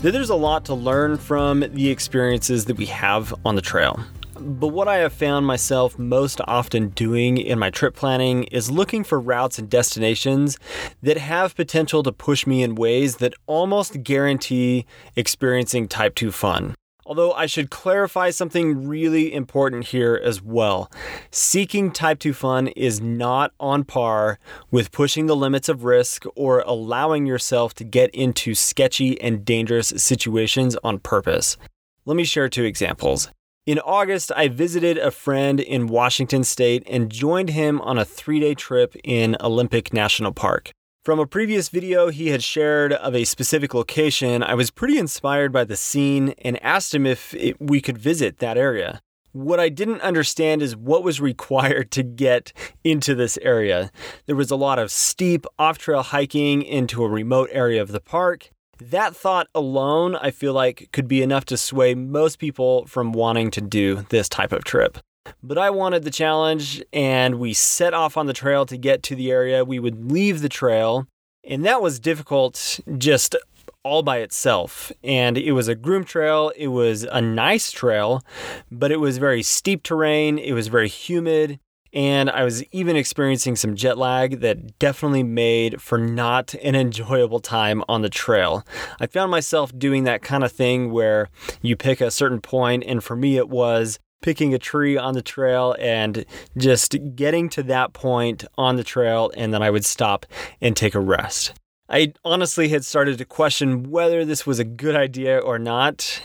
that 0.00 0.10
there's 0.10 0.28
a 0.28 0.34
lot 0.34 0.66
to 0.66 0.74
learn 0.74 1.16
from 1.16 1.60
the 1.60 1.88
experiences 1.88 2.66
that 2.66 2.76
we 2.76 2.84
have 2.84 3.34
on 3.46 3.54
the 3.54 3.62
trail. 3.62 3.98
But 4.46 4.68
what 4.68 4.88
I 4.88 4.96
have 4.96 5.14
found 5.14 5.46
myself 5.46 5.98
most 5.98 6.38
often 6.46 6.90
doing 6.90 7.38
in 7.38 7.58
my 7.58 7.70
trip 7.70 7.96
planning 7.96 8.44
is 8.44 8.70
looking 8.70 9.02
for 9.02 9.18
routes 9.18 9.58
and 9.58 9.70
destinations 9.70 10.58
that 11.02 11.16
have 11.16 11.56
potential 11.56 12.02
to 12.02 12.12
push 12.12 12.46
me 12.46 12.62
in 12.62 12.74
ways 12.74 13.16
that 13.16 13.32
almost 13.46 14.02
guarantee 14.02 14.84
experiencing 15.16 15.88
Type 15.88 16.14
2 16.14 16.30
fun. 16.30 16.74
Although 17.06 17.32
I 17.32 17.46
should 17.46 17.70
clarify 17.70 18.28
something 18.28 18.86
really 18.86 19.32
important 19.32 19.86
here 19.86 20.20
as 20.22 20.42
well. 20.42 20.92
Seeking 21.30 21.90
Type 21.90 22.18
2 22.18 22.34
fun 22.34 22.68
is 22.68 23.00
not 23.00 23.52
on 23.58 23.84
par 23.84 24.38
with 24.70 24.92
pushing 24.92 25.24
the 25.24 25.36
limits 25.36 25.70
of 25.70 25.84
risk 25.84 26.24
or 26.36 26.60
allowing 26.66 27.24
yourself 27.24 27.72
to 27.74 27.84
get 27.84 28.10
into 28.10 28.54
sketchy 28.54 29.18
and 29.22 29.42
dangerous 29.42 29.88
situations 29.96 30.76
on 30.84 30.98
purpose. 30.98 31.56
Let 32.04 32.18
me 32.18 32.24
share 32.24 32.50
two 32.50 32.64
examples. 32.64 33.30
In 33.66 33.78
August, 33.78 34.30
I 34.36 34.48
visited 34.48 34.98
a 34.98 35.10
friend 35.10 35.58
in 35.58 35.86
Washington 35.86 36.44
state 36.44 36.82
and 36.86 37.10
joined 37.10 37.48
him 37.48 37.80
on 37.80 37.96
a 37.96 38.04
three 38.04 38.38
day 38.38 38.54
trip 38.54 38.94
in 39.02 39.38
Olympic 39.40 39.90
National 39.90 40.32
Park. 40.32 40.70
From 41.02 41.18
a 41.18 41.26
previous 41.26 41.70
video 41.70 42.10
he 42.10 42.28
had 42.28 42.42
shared 42.42 42.92
of 42.92 43.14
a 43.14 43.24
specific 43.24 43.72
location, 43.72 44.42
I 44.42 44.52
was 44.52 44.70
pretty 44.70 44.98
inspired 44.98 45.50
by 45.50 45.64
the 45.64 45.78
scene 45.78 46.34
and 46.42 46.62
asked 46.62 46.94
him 46.94 47.06
if 47.06 47.32
it, 47.32 47.56
we 47.58 47.80
could 47.80 47.96
visit 47.96 48.38
that 48.40 48.58
area. 48.58 49.00
What 49.32 49.60
I 49.60 49.70
didn't 49.70 50.02
understand 50.02 50.60
is 50.60 50.76
what 50.76 51.02
was 51.02 51.22
required 51.22 51.90
to 51.92 52.02
get 52.02 52.52
into 52.84 53.14
this 53.14 53.38
area. 53.40 53.90
There 54.26 54.36
was 54.36 54.50
a 54.50 54.56
lot 54.56 54.78
of 54.78 54.90
steep 54.90 55.46
off 55.58 55.78
trail 55.78 56.02
hiking 56.02 56.60
into 56.60 57.02
a 57.02 57.08
remote 57.08 57.48
area 57.50 57.80
of 57.80 57.92
the 57.92 58.00
park. 58.00 58.50
That 58.80 59.14
thought 59.14 59.48
alone, 59.54 60.16
I 60.16 60.30
feel 60.30 60.52
like, 60.52 60.88
could 60.92 61.08
be 61.08 61.22
enough 61.22 61.44
to 61.46 61.56
sway 61.56 61.94
most 61.94 62.38
people 62.38 62.86
from 62.86 63.12
wanting 63.12 63.50
to 63.52 63.60
do 63.60 64.04
this 64.08 64.28
type 64.28 64.52
of 64.52 64.64
trip. 64.64 64.98
But 65.42 65.58
I 65.58 65.70
wanted 65.70 66.04
the 66.04 66.10
challenge, 66.10 66.82
and 66.92 67.38
we 67.38 67.54
set 67.54 67.94
off 67.94 68.16
on 68.16 68.26
the 68.26 68.32
trail 68.32 68.66
to 68.66 68.76
get 68.76 69.02
to 69.04 69.14
the 69.14 69.30
area. 69.30 69.64
We 69.64 69.78
would 69.78 70.10
leave 70.10 70.42
the 70.42 70.48
trail, 70.48 71.06
and 71.42 71.64
that 71.64 71.80
was 71.80 71.98
difficult 71.98 72.80
just 72.98 73.36
all 73.84 74.02
by 74.02 74.18
itself. 74.18 74.90
And 75.02 75.38
it 75.38 75.52
was 75.52 75.68
a 75.68 75.74
groom 75.74 76.04
trail, 76.04 76.52
it 76.56 76.68
was 76.68 77.04
a 77.04 77.20
nice 77.20 77.70
trail, 77.70 78.22
but 78.70 78.90
it 78.90 78.98
was 78.98 79.18
very 79.18 79.42
steep 79.42 79.82
terrain, 79.82 80.38
it 80.38 80.52
was 80.52 80.68
very 80.68 80.88
humid. 80.88 81.60
And 81.94 82.28
I 82.28 82.42
was 82.42 82.64
even 82.72 82.96
experiencing 82.96 83.54
some 83.54 83.76
jet 83.76 83.96
lag 83.96 84.40
that 84.40 84.78
definitely 84.80 85.22
made 85.22 85.80
for 85.80 85.96
not 85.96 86.52
an 86.54 86.74
enjoyable 86.74 87.38
time 87.38 87.84
on 87.88 88.02
the 88.02 88.10
trail. 88.10 88.66
I 89.00 89.06
found 89.06 89.30
myself 89.30 89.72
doing 89.78 90.02
that 90.04 90.20
kind 90.20 90.42
of 90.42 90.50
thing 90.50 90.90
where 90.90 91.30
you 91.62 91.76
pick 91.76 92.00
a 92.00 92.10
certain 92.10 92.40
point, 92.40 92.82
and 92.84 93.02
for 93.02 93.14
me, 93.14 93.36
it 93.36 93.48
was 93.48 94.00
picking 94.22 94.52
a 94.52 94.58
tree 94.58 94.96
on 94.96 95.14
the 95.14 95.22
trail 95.22 95.76
and 95.78 96.24
just 96.56 96.96
getting 97.14 97.48
to 97.50 97.62
that 97.62 97.92
point 97.92 98.44
on 98.58 98.74
the 98.74 98.84
trail, 98.84 99.30
and 99.36 99.54
then 99.54 99.62
I 99.62 99.70
would 99.70 99.84
stop 99.84 100.26
and 100.60 100.76
take 100.76 100.96
a 100.96 101.00
rest. 101.00 101.52
I 101.88 102.14
honestly 102.24 102.70
had 102.70 102.84
started 102.84 103.18
to 103.18 103.26
question 103.26 103.90
whether 103.90 104.24
this 104.24 104.46
was 104.46 104.58
a 104.58 104.64
good 104.64 104.96
idea 104.96 105.38
or 105.38 105.58
not. 105.58 106.22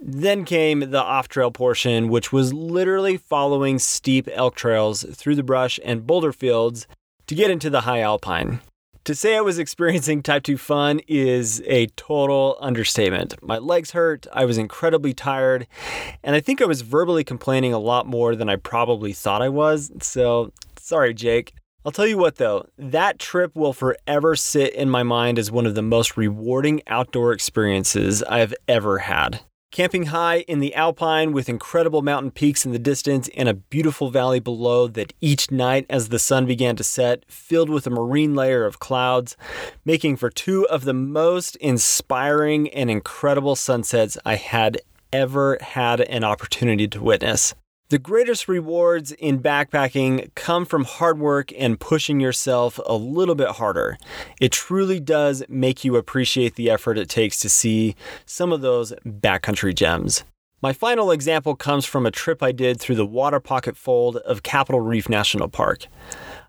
Then 0.00 0.46
came 0.46 0.90
the 0.90 1.02
off 1.02 1.28
trail 1.28 1.50
portion, 1.50 2.08
which 2.08 2.32
was 2.32 2.54
literally 2.54 3.18
following 3.18 3.78
steep 3.78 4.28
elk 4.32 4.54
trails 4.54 5.04
through 5.14 5.34
the 5.34 5.42
brush 5.42 5.78
and 5.84 6.06
boulder 6.06 6.32
fields 6.32 6.86
to 7.26 7.34
get 7.34 7.50
into 7.50 7.68
the 7.68 7.82
high 7.82 8.00
alpine. 8.00 8.60
To 9.04 9.14
say 9.14 9.36
I 9.36 9.42
was 9.42 9.58
experiencing 9.60 10.22
type 10.22 10.42
2 10.42 10.56
fun 10.56 11.00
is 11.06 11.62
a 11.66 11.86
total 11.88 12.56
understatement. 12.60 13.34
My 13.42 13.58
legs 13.58 13.90
hurt, 13.90 14.26
I 14.32 14.46
was 14.46 14.56
incredibly 14.56 15.12
tired, 15.12 15.66
and 16.24 16.34
I 16.34 16.40
think 16.40 16.62
I 16.62 16.66
was 16.66 16.80
verbally 16.80 17.22
complaining 17.22 17.74
a 17.74 17.78
lot 17.78 18.06
more 18.06 18.34
than 18.34 18.48
I 18.48 18.56
probably 18.56 19.12
thought 19.12 19.42
I 19.42 19.50
was. 19.50 19.92
So, 20.00 20.52
sorry, 20.78 21.12
Jake. 21.12 21.52
I'll 21.84 21.92
tell 21.92 22.06
you 22.06 22.18
what 22.18 22.36
though, 22.36 22.66
that 22.78 23.18
trip 23.18 23.54
will 23.54 23.72
forever 23.72 24.36
sit 24.36 24.74
in 24.74 24.90
my 24.90 25.02
mind 25.02 25.38
as 25.38 25.50
one 25.50 25.64
of 25.66 25.74
the 25.74 25.82
most 25.82 26.16
rewarding 26.16 26.82
outdoor 26.86 27.32
experiences 27.32 28.22
I've 28.22 28.54
ever 28.68 28.98
had. 28.98 29.40
Camping 29.72 30.06
high 30.06 30.40
in 30.48 30.58
the 30.58 30.74
Alpine 30.74 31.30
with 31.30 31.48
incredible 31.48 32.02
mountain 32.02 32.32
peaks 32.32 32.66
in 32.66 32.72
the 32.72 32.78
distance 32.78 33.30
and 33.36 33.48
a 33.48 33.54
beautiful 33.54 34.10
valley 34.10 34.40
below 34.40 34.88
that 34.88 35.12
each 35.20 35.52
night 35.52 35.86
as 35.88 36.08
the 36.08 36.18
sun 36.18 36.44
began 36.44 36.74
to 36.74 36.82
set 36.82 37.24
filled 37.30 37.70
with 37.70 37.86
a 37.86 37.90
marine 37.90 38.34
layer 38.34 38.66
of 38.66 38.80
clouds, 38.80 39.36
making 39.84 40.16
for 40.16 40.28
two 40.28 40.66
of 40.66 40.84
the 40.84 40.92
most 40.92 41.54
inspiring 41.56 42.68
and 42.70 42.90
incredible 42.90 43.54
sunsets 43.54 44.18
I 44.24 44.34
had 44.34 44.78
ever 45.12 45.56
had 45.60 46.00
an 46.00 46.24
opportunity 46.24 46.88
to 46.88 47.00
witness. 47.00 47.54
The 47.90 47.98
greatest 47.98 48.46
rewards 48.46 49.10
in 49.10 49.40
backpacking 49.40 50.32
come 50.36 50.64
from 50.64 50.84
hard 50.84 51.18
work 51.18 51.52
and 51.58 51.80
pushing 51.80 52.20
yourself 52.20 52.78
a 52.86 52.94
little 52.94 53.34
bit 53.34 53.48
harder. 53.48 53.98
It 54.40 54.52
truly 54.52 55.00
does 55.00 55.42
make 55.48 55.84
you 55.84 55.96
appreciate 55.96 56.54
the 56.54 56.70
effort 56.70 56.98
it 56.98 57.08
takes 57.08 57.40
to 57.40 57.48
see 57.48 57.96
some 58.26 58.52
of 58.52 58.60
those 58.60 58.92
backcountry 59.04 59.74
gems. 59.74 60.22
My 60.62 60.72
final 60.72 61.10
example 61.10 61.56
comes 61.56 61.84
from 61.84 62.06
a 62.06 62.12
trip 62.12 62.44
I 62.44 62.52
did 62.52 62.78
through 62.78 62.94
the 62.94 63.04
Waterpocket 63.04 63.76
Fold 63.76 64.18
of 64.18 64.44
Capitol 64.44 64.80
Reef 64.80 65.08
National 65.08 65.48
Park. 65.48 65.86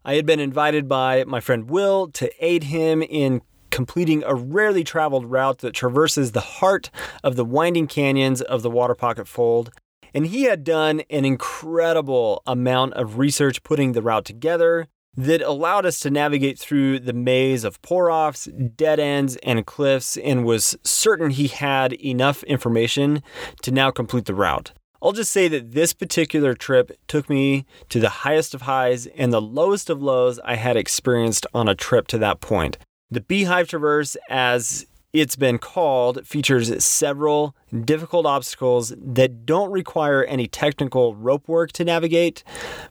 I 0.05 0.13
had 0.13 0.27
been 0.27 0.39
invited 0.39 0.87
by 0.87 1.23
my 1.23 1.39
friend 1.39 1.71
Will 1.71 2.07
to 2.09 2.31
aid 2.39 2.65
him 2.65 3.01
in 3.01 3.41
completing 3.71 4.23
a 4.25 4.35
rarely 4.35 4.83
traveled 4.83 5.25
route 5.25 5.59
that 5.59 5.73
traverses 5.73 6.33
the 6.33 6.39
heart 6.39 6.91
of 7.23 7.35
the 7.35 7.45
winding 7.45 7.87
canyons 7.87 8.41
of 8.41 8.61
the 8.61 8.69
Waterpocket 8.69 9.27
Fold 9.27 9.71
and 10.13 10.27
he 10.27 10.43
had 10.43 10.63
done 10.63 11.01
an 11.09 11.25
incredible 11.25 12.41
amount 12.45 12.93
of 12.93 13.17
research 13.17 13.63
putting 13.63 13.91
the 13.93 14.01
route 14.01 14.25
together 14.25 14.87
that 15.15 15.41
allowed 15.41 15.85
us 15.85 15.99
to 15.99 16.09
navigate 16.09 16.57
through 16.57 16.99
the 16.99 17.13
maze 17.13 17.63
of 17.63 17.81
pour 17.81 18.09
offs, 18.09 18.45
dead 18.75 18.99
ends, 18.99 19.35
and 19.43 19.65
cliffs, 19.65 20.17
and 20.17 20.45
was 20.45 20.77
certain 20.83 21.31
he 21.31 21.47
had 21.47 21.93
enough 21.93 22.43
information 22.43 23.21
to 23.61 23.71
now 23.71 23.91
complete 23.91 24.25
the 24.25 24.33
route. 24.33 24.71
I'll 25.03 25.11
just 25.11 25.31
say 25.31 25.47
that 25.47 25.71
this 25.71 25.93
particular 25.93 26.53
trip 26.53 26.91
took 27.07 27.29
me 27.29 27.65
to 27.89 27.99
the 27.99 28.09
highest 28.09 28.53
of 28.53 28.61
highs 28.61 29.07
and 29.07 29.33
the 29.33 29.41
lowest 29.41 29.89
of 29.89 30.01
lows 30.01 30.39
I 30.45 30.55
had 30.55 30.77
experienced 30.77 31.47
on 31.53 31.67
a 31.67 31.75
trip 31.75 32.07
to 32.09 32.19
that 32.19 32.39
point. 32.39 32.77
The 33.09 33.21
Beehive 33.21 33.67
Traverse, 33.67 34.15
as 34.29 34.85
it's 35.13 35.35
been 35.35 35.57
called 35.57 36.25
features 36.25 36.83
several 36.83 37.55
difficult 37.83 38.25
obstacles 38.25 38.93
that 38.97 39.45
don't 39.45 39.71
require 39.71 40.23
any 40.23 40.47
technical 40.47 41.15
rope 41.15 41.47
work 41.47 41.73
to 41.73 41.83
navigate. 41.83 42.43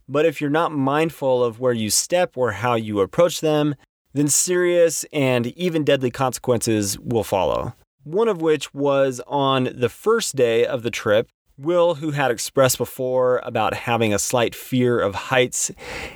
But 0.08 0.26
if 0.26 0.40
you're 0.40 0.50
not 0.50 0.72
mindful 0.72 1.42
of 1.42 1.60
where 1.60 1.72
you 1.72 1.88
step 1.88 2.36
or 2.36 2.52
how 2.52 2.74
you 2.74 3.00
approach 3.00 3.40
them, 3.40 3.74
then 4.12 4.28
serious 4.28 5.04
and 5.12 5.46
even 5.48 5.84
deadly 5.84 6.10
consequences 6.10 6.98
will 6.98 7.24
follow. 7.24 7.74
One 8.04 8.28
of 8.28 8.42
which 8.42 8.74
was 8.74 9.20
on 9.26 9.70
the 9.74 9.88
first 9.88 10.36
day 10.36 10.66
of 10.66 10.82
the 10.82 10.90
trip. 10.90 11.28
Will, 11.56 11.96
who 11.96 12.12
had 12.12 12.30
expressed 12.30 12.78
before 12.78 13.42
about 13.44 13.74
having 13.74 14.14
a 14.14 14.18
slight 14.18 14.54
fear 14.54 14.98
of 14.98 15.14
heights, 15.14 15.70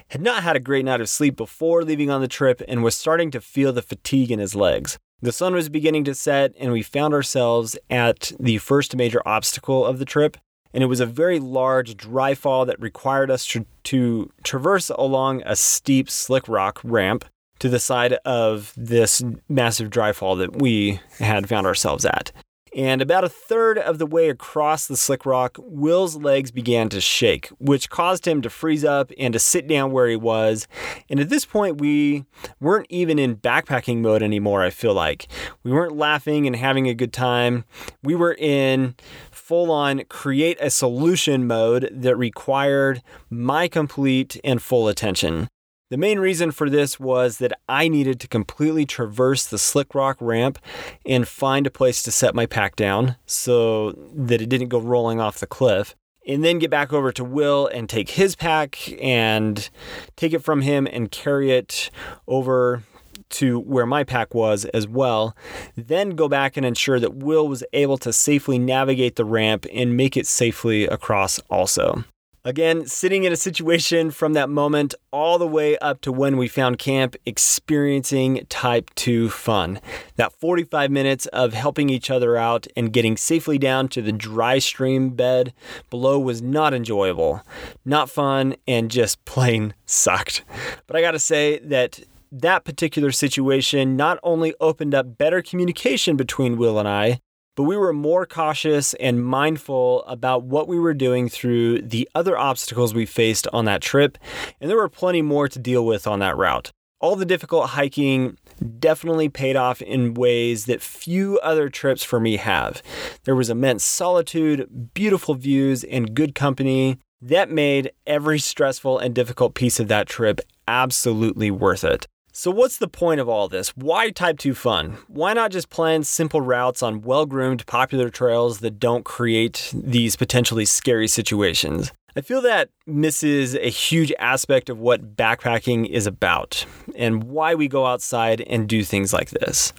had 0.09 0.23
not 0.23 0.43
had 0.43 0.57
a 0.57 0.61
great 0.61 0.87
night 0.87 1.03
of 1.03 1.09
sleep 1.11 1.37
before 1.37 1.85
leaving 1.85 2.09
on 2.09 2.23
the 2.23 2.29
trip 2.29 2.63
and 2.67 2.83
was 2.83 2.97
starting 2.97 3.31
to 3.33 3.43
feel 3.43 3.71
the 3.71 3.83
fatigue 3.83 4.31
in 4.31 4.39
his 4.39 4.55
legs. 4.55 4.99
The 5.23 5.33
sun 5.33 5.55
was 5.55 5.69
beginning 5.69 6.05
to 6.05 6.15
set, 6.15 6.53
and 6.59 6.73
we 6.73 6.83
found 6.83 7.15
ourselves 7.15 7.79
at 7.89 8.33
the 8.39 8.59
first 8.59 8.95
major 8.95 9.23
obstacle 9.27 9.85
of 9.85 9.99
the 9.99 10.05
trip. 10.05 10.37
And 10.73 10.83
it 10.83 10.87
was 10.87 11.01
a 11.01 11.07
very 11.07 11.39
large 11.39 11.97
dry 11.97 12.35
fall 12.35 12.67
that 12.67 12.81
required 12.81 13.31
us 13.31 13.47
to, 13.47 13.65
to 13.85 14.33
traverse 14.43 14.91
along 14.91 15.43
a 15.47 15.55
steep 15.55 16.11
slick 16.11 16.49
rock 16.49 16.81
ramp 16.83 17.25
to 17.61 17.69
the 17.69 17.79
side 17.79 18.15
of 18.25 18.73
this 18.77 19.23
massive 19.49 19.89
dry 19.89 20.13
fall 20.13 20.37
that 20.37 20.57
we 20.57 21.01
had 21.19 21.49
found 21.49 21.67
ourselves 21.67 22.05
at. 22.05 22.33
And 22.75 23.01
about 23.01 23.23
a 23.23 23.29
third 23.29 23.79
of 23.79 23.99
the 23.99 24.07
way 24.07 24.29
across 24.29 24.89
the 24.89 24.97
slick 24.97 25.25
rock, 25.25 25.59
Will's 25.61 26.17
legs 26.17 26.51
began 26.51 26.89
to 26.89 27.01
shake, 27.01 27.47
which 27.61 27.89
caused 27.89 28.27
him 28.27 28.43
to 28.43 28.51
freeze 28.51 28.85
up 28.85 29.13
and 29.17 29.33
to 29.33 29.39
sit 29.39 29.69
down 29.69 29.93
where 29.93 30.09
he 30.09 30.17
was. 30.17 30.67
And 31.09 31.21
at 31.21 31.29
this 31.29 31.45
point, 31.45 31.81
we 31.81 32.25
weren't 32.61 32.89
even 32.91 33.19
in 33.19 33.37
backpacking 33.37 33.99
mode 33.99 34.25
anymore, 34.25 34.63
I 34.63 34.71
feel 34.71 34.93
like. 34.93 35.29
We 35.63 35.71
weren't 35.71 35.97
laughing 35.97 36.49
and 36.49 36.57
having 36.57 36.89
a 36.89 36.95
good 36.95 37.13
time. 37.13 37.65
We 38.03 38.17
were 38.17 38.35
in 38.35 38.97
full 39.31 39.71
on 39.71 40.03
create 40.09 40.59
a 40.61 40.71
solution 40.71 41.47
mode 41.47 41.89
that 41.93 42.17
required 42.17 43.03
my 43.31 43.69
complete 43.69 44.41
and 44.43 44.61
full 44.61 44.89
attention. 44.89 45.49
The 45.91 45.99
main 45.99 46.19
reason 46.19 46.51
for 46.51 46.71
this 46.71 46.99
was 46.99 47.39
that 47.39 47.53
I 47.69 47.89
needed 47.89 48.19
to 48.21 48.29
completely 48.29 48.87
traverse 48.87 49.47
the 49.47 49.59
slick 49.59 49.95
rock 49.95 50.17
ramp 50.19 50.59
and 51.05 51.29
find 51.29 51.67
a 51.67 51.71
place 51.71 52.03
to 52.05 52.11
set 52.11 52.35
my 52.35 52.47
pack 52.47 52.75
down 52.75 53.17
so 53.27 53.93
that 54.15 54.41
it 54.41 54.49
didn't 54.49 54.69
go 54.69 54.79
rolling 54.79 55.21
off 55.21 55.41
the 55.41 55.47
cliff. 55.47 55.95
And 56.27 56.43
then 56.43 56.59
get 56.59 56.71
back 56.71 56.91
over 56.95 57.13
to 57.13 57.23
Will 57.23 57.67
and 57.67 57.87
take 57.87 58.11
his 58.11 58.35
pack 58.35 58.79
and 58.99 59.69
take 60.17 60.33
it 60.33 60.39
from 60.39 60.63
him 60.63 60.89
and 60.91 61.11
carry 61.11 61.51
it 61.51 61.91
over 62.27 62.83
to 63.31 63.61
where 63.61 63.85
my 63.85 64.05
pack 64.05 64.35
was 64.35 64.65
as 64.67 64.89
well. 64.89 65.37
Then 65.77 66.11
go 66.11 66.29
back 66.29 66.57
and 66.57 66.65
ensure 66.65 66.99
that 66.99 67.17
Will 67.17 67.47
was 67.47 67.63
able 67.75 67.99
to 67.99 68.13
safely 68.13 68.59
navigate 68.59 69.17
the 69.17 69.25
ramp 69.27 69.67
and 69.71 69.99
make 69.99 70.17
it 70.17 70.27
safely 70.27 70.87
across 70.87 71.41
also. 71.51 72.05
Again, 72.47 72.87
sitting 72.87 73.25
in 73.25 73.33
a 73.33 73.37
situation 73.37 74.11
from 74.11 74.35
that 74.35 74.51
moment 74.51 74.95
all 75.11 75.39
the 75.39 75.47
way 75.47 75.79
up 75.79 76.03
to 76.03 76.13
when 76.13 76.37
we 76.37 76.47
found 76.47 76.79
camp, 76.79 77.17
experiencing 77.25 78.45
type 78.51 78.91
2 78.97 79.31
fun. 79.31 79.81
That 80.17 80.31
45 80.31 80.91
minutes 80.91 81.25
of 81.29 81.55
helping 81.55 81.89
each 81.89 82.11
other 82.11 82.37
out 82.37 82.67
and 82.77 82.93
getting 82.93 83.17
safely 83.17 83.57
down 83.57 83.89
to 83.89 84.03
the 84.03 84.13
dry 84.13 84.59
stream 84.59 85.11
bed 85.17 85.55
below 85.89 86.19
was 86.19 86.43
not 86.43 86.75
enjoyable, 86.75 87.41
not 87.83 88.11
fun, 88.11 88.57
and 88.69 88.91
just 88.91 89.25
plain 89.25 89.73
sucked. 89.87 90.45
But 90.87 90.97
I 90.97 91.01
gotta 91.01 91.19
say 91.19 91.61
that 91.61 92.01
that 92.31 92.67
particular 92.67 93.11
situation 93.11 93.97
not 93.97 94.19
only 94.23 94.53
opened 94.61 94.95
up 94.95 95.17
better 95.17 95.41
communication 95.41 96.15
between 96.15 96.59
Will 96.59 96.79
and 96.79 96.89
I, 96.89 97.21
but 97.57 97.65
we 97.65 97.77
were 97.77 97.93
more 97.93 98.27
cautious 98.27 98.95
and 98.95 99.25
mindful 99.25 100.05
about 100.05 100.43
what 100.45 100.69
we 100.69 100.79
were 100.79 100.95
doing 100.95 101.29
through 101.29 101.83
the 101.83 102.09
other 102.15 102.37
obstacles 102.37 102.95
we 102.95 103.07
faced 103.07 103.47
on 103.53 103.65
that 103.65 103.81
trip, 103.81 104.19
and 104.61 104.71
there 104.71 104.77
were 104.77 104.89
plenty 104.89 105.23
more 105.23 105.49
to 105.49 105.59
deal 105.59 105.85
with 105.87 106.07
on 106.07 106.19
that 106.19 106.37
route. 106.37 106.71
All 107.01 107.17
the 107.17 107.27
difficult 107.27 107.71
hiking 107.71 108.39
definitely 108.79 109.29
paid 109.29 109.57
off 109.57 109.83
in 109.83 110.15
ways 110.15 110.65
that 110.67 110.81
few 110.81 111.39
other 111.41 111.69
trips 111.69 112.03
for 112.03 112.19
me 112.19 112.37
have. 112.37 112.83
There 113.25 113.35
was 113.35 113.51
immense 113.51 113.85
solitude, 113.85 114.93
beautiful 114.95 115.35
views, 115.35 115.85
and 115.85 116.15
good 116.15 116.35
company 116.35 116.99
that 117.21 117.51
made 117.51 117.91
every 118.07 118.39
stressful 118.39 118.99
and 118.99 119.15
difficult 119.15 119.55
piece 119.55 119.81
of 119.81 119.89
that 119.89 120.07
trip 120.07 120.41
absolutely 120.69 121.51
worth 121.51 121.85
it. 121.85 122.07
So, 122.37 122.51
what's 122.51 122.79
the 122.79 122.89
point 122.89 123.21
of 123.21 123.29
all 123.29 123.49
this? 123.49 123.69
Why 123.77 124.11
Type 124.11 124.39
2 124.39 124.55
fun? 124.55 124.97
Why 125.07 125.35
not 125.35 125.53
just 125.53 125.71
plan 125.71 126.03
simple 126.03 126.41
routes 126.41 126.83
on 126.83 127.03
well 127.03 127.27
groomed, 127.27 127.65
popular 127.67 128.11
trails 128.11 128.59
that 128.59 128.81
don't 128.81 129.05
create 129.05 129.71
these 129.73 130.17
potentially 130.17 130.65
scary 130.65 131.07
situations? 131.07 131.93
I 132.17 132.23
feel 132.23 132.43
that 132.43 132.71
misses 132.89 133.55
a 133.55 133.71
huge 133.71 134.13
aspect 134.19 134.69
of 134.69 134.81
what 134.81 135.15
backpacking 135.17 135.89
is 135.89 136.09
about 136.09 136.67
and 136.97 137.23
why 137.23 137.55
we 137.55 137.69
go 137.69 137.87
outside 137.87 138.41
and 138.41 138.69
do 138.69 138.83
things 138.83 139.13
like 139.13 139.31
this. 139.31 139.73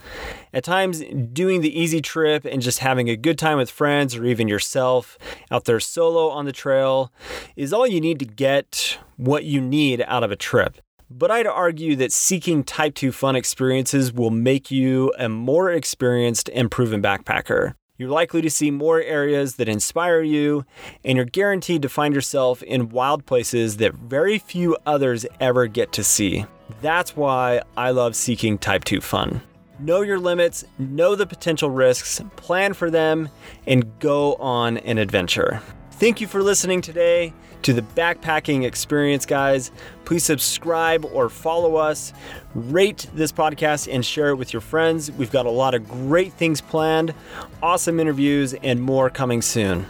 At 0.54 0.64
times, 0.64 1.04
doing 1.34 1.60
the 1.60 1.78
easy 1.78 2.00
trip 2.00 2.46
and 2.46 2.62
just 2.62 2.80
having 2.80 3.10
a 3.10 3.18
good 3.18 3.38
time 3.38 3.58
with 3.58 3.70
friends 3.70 4.16
or 4.16 4.24
even 4.24 4.48
yourself 4.48 5.18
out 5.52 5.66
there 5.66 5.82
solo 5.82 6.30
on 6.30 6.46
the 6.46 6.54
trail 6.54 7.12
is 7.58 7.74
all 7.74 7.86
you 7.86 8.00
need 8.00 8.20
to 8.20 8.26
get 8.26 8.98
what 9.18 9.44
you 9.44 9.60
need 9.60 10.02
out 10.08 10.24
of 10.24 10.32
a 10.32 10.38
trip. 10.38 10.78
But 11.10 11.30
I'd 11.30 11.46
argue 11.46 11.96
that 11.98 12.12
seeking 12.12 12.64
Type 12.64 12.96
2 12.96 13.12
fun 13.12 13.36
experiences 13.36 14.12
will 14.12 14.32
make 14.32 14.72
you 14.72 15.14
a 15.20 15.30
more 15.30 15.72
experienced 15.72 16.50
and 16.54 16.72
proven 16.72 17.02
backpacker. 17.02 17.76
You're 17.98 18.10
likely 18.10 18.42
to 18.42 18.50
see 18.50 18.72
more 18.72 19.00
areas 19.02 19.56
that 19.56 19.70
inspire 19.70 20.22
you, 20.22 20.66
and 21.04 21.16
you're 21.16 21.26
guaranteed 21.26 21.84
to 21.84 21.90
find 21.90 22.16
yourself 22.16 22.64
in 22.64 22.90
wild 22.90 23.26
places 23.28 23.78
that 23.78 23.94
very 23.94 24.40
few 24.40 24.76
others 24.88 25.28
ever 25.40 25.68
get 25.68 25.92
to 25.94 26.04
see. 26.04 26.46
That's 26.82 27.16
why 27.16 27.62
I 27.78 27.92
love 27.92 28.16
seeking 28.16 28.58
Type 28.58 28.84
2 28.84 29.00
fun. 29.00 29.44
Know 29.78 30.02
your 30.02 30.20
limits, 30.20 30.66
know 30.80 31.16
the 31.16 31.28
potential 31.28 31.70
risks, 31.70 32.20
plan 32.36 32.74
for 32.74 32.90
them, 32.90 33.30
and 33.68 34.00
go 34.00 34.36
on 34.36 34.78
an 34.78 34.98
adventure. 34.98 35.62
Thank 35.92 36.20
you 36.20 36.28
for 36.28 36.42
listening 36.42 36.82
today 36.82 37.34
to 37.66 37.74
the 37.74 37.82
backpacking 37.82 38.64
experience, 38.64 39.26
guys. 39.26 39.72
Please 40.06 40.24
subscribe 40.24 41.04
or 41.04 41.30
follow 41.30 41.78
us, 41.78 42.14
rate 42.54 43.08
this 43.16 43.32
podcast, 43.32 43.92
and 43.92 44.06
share 44.06 44.30
it 44.30 44.36
with 44.36 44.54
your 44.54 44.62
friends. 44.62 45.12
We've 45.12 45.32
got 45.32 45.48
a 45.48 45.52
lot 45.52 45.74
of 45.74 45.90
great 45.90 46.34
things 46.34 46.62
planned, 46.62 47.16
awesome 47.64 48.00
interviews, 48.00 48.54
and 48.54 48.80
more 48.80 49.10
coming 49.10 49.42
soon. 49.42 49.88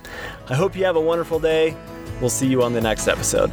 I 0.47 0.55
hope 0.55 0.77
you 0.77 0.85
have 0.85 0.95
a 0.95 1.01
wonderful 1.01 1.37
day. 1.37 1.75
We'll 2.21 2.29
see 2.29 2.47
you 2.47 2.63
on 2.63 2.71
the 2.71 2.79
next 2.79 3.09
episode. 3.09 3.51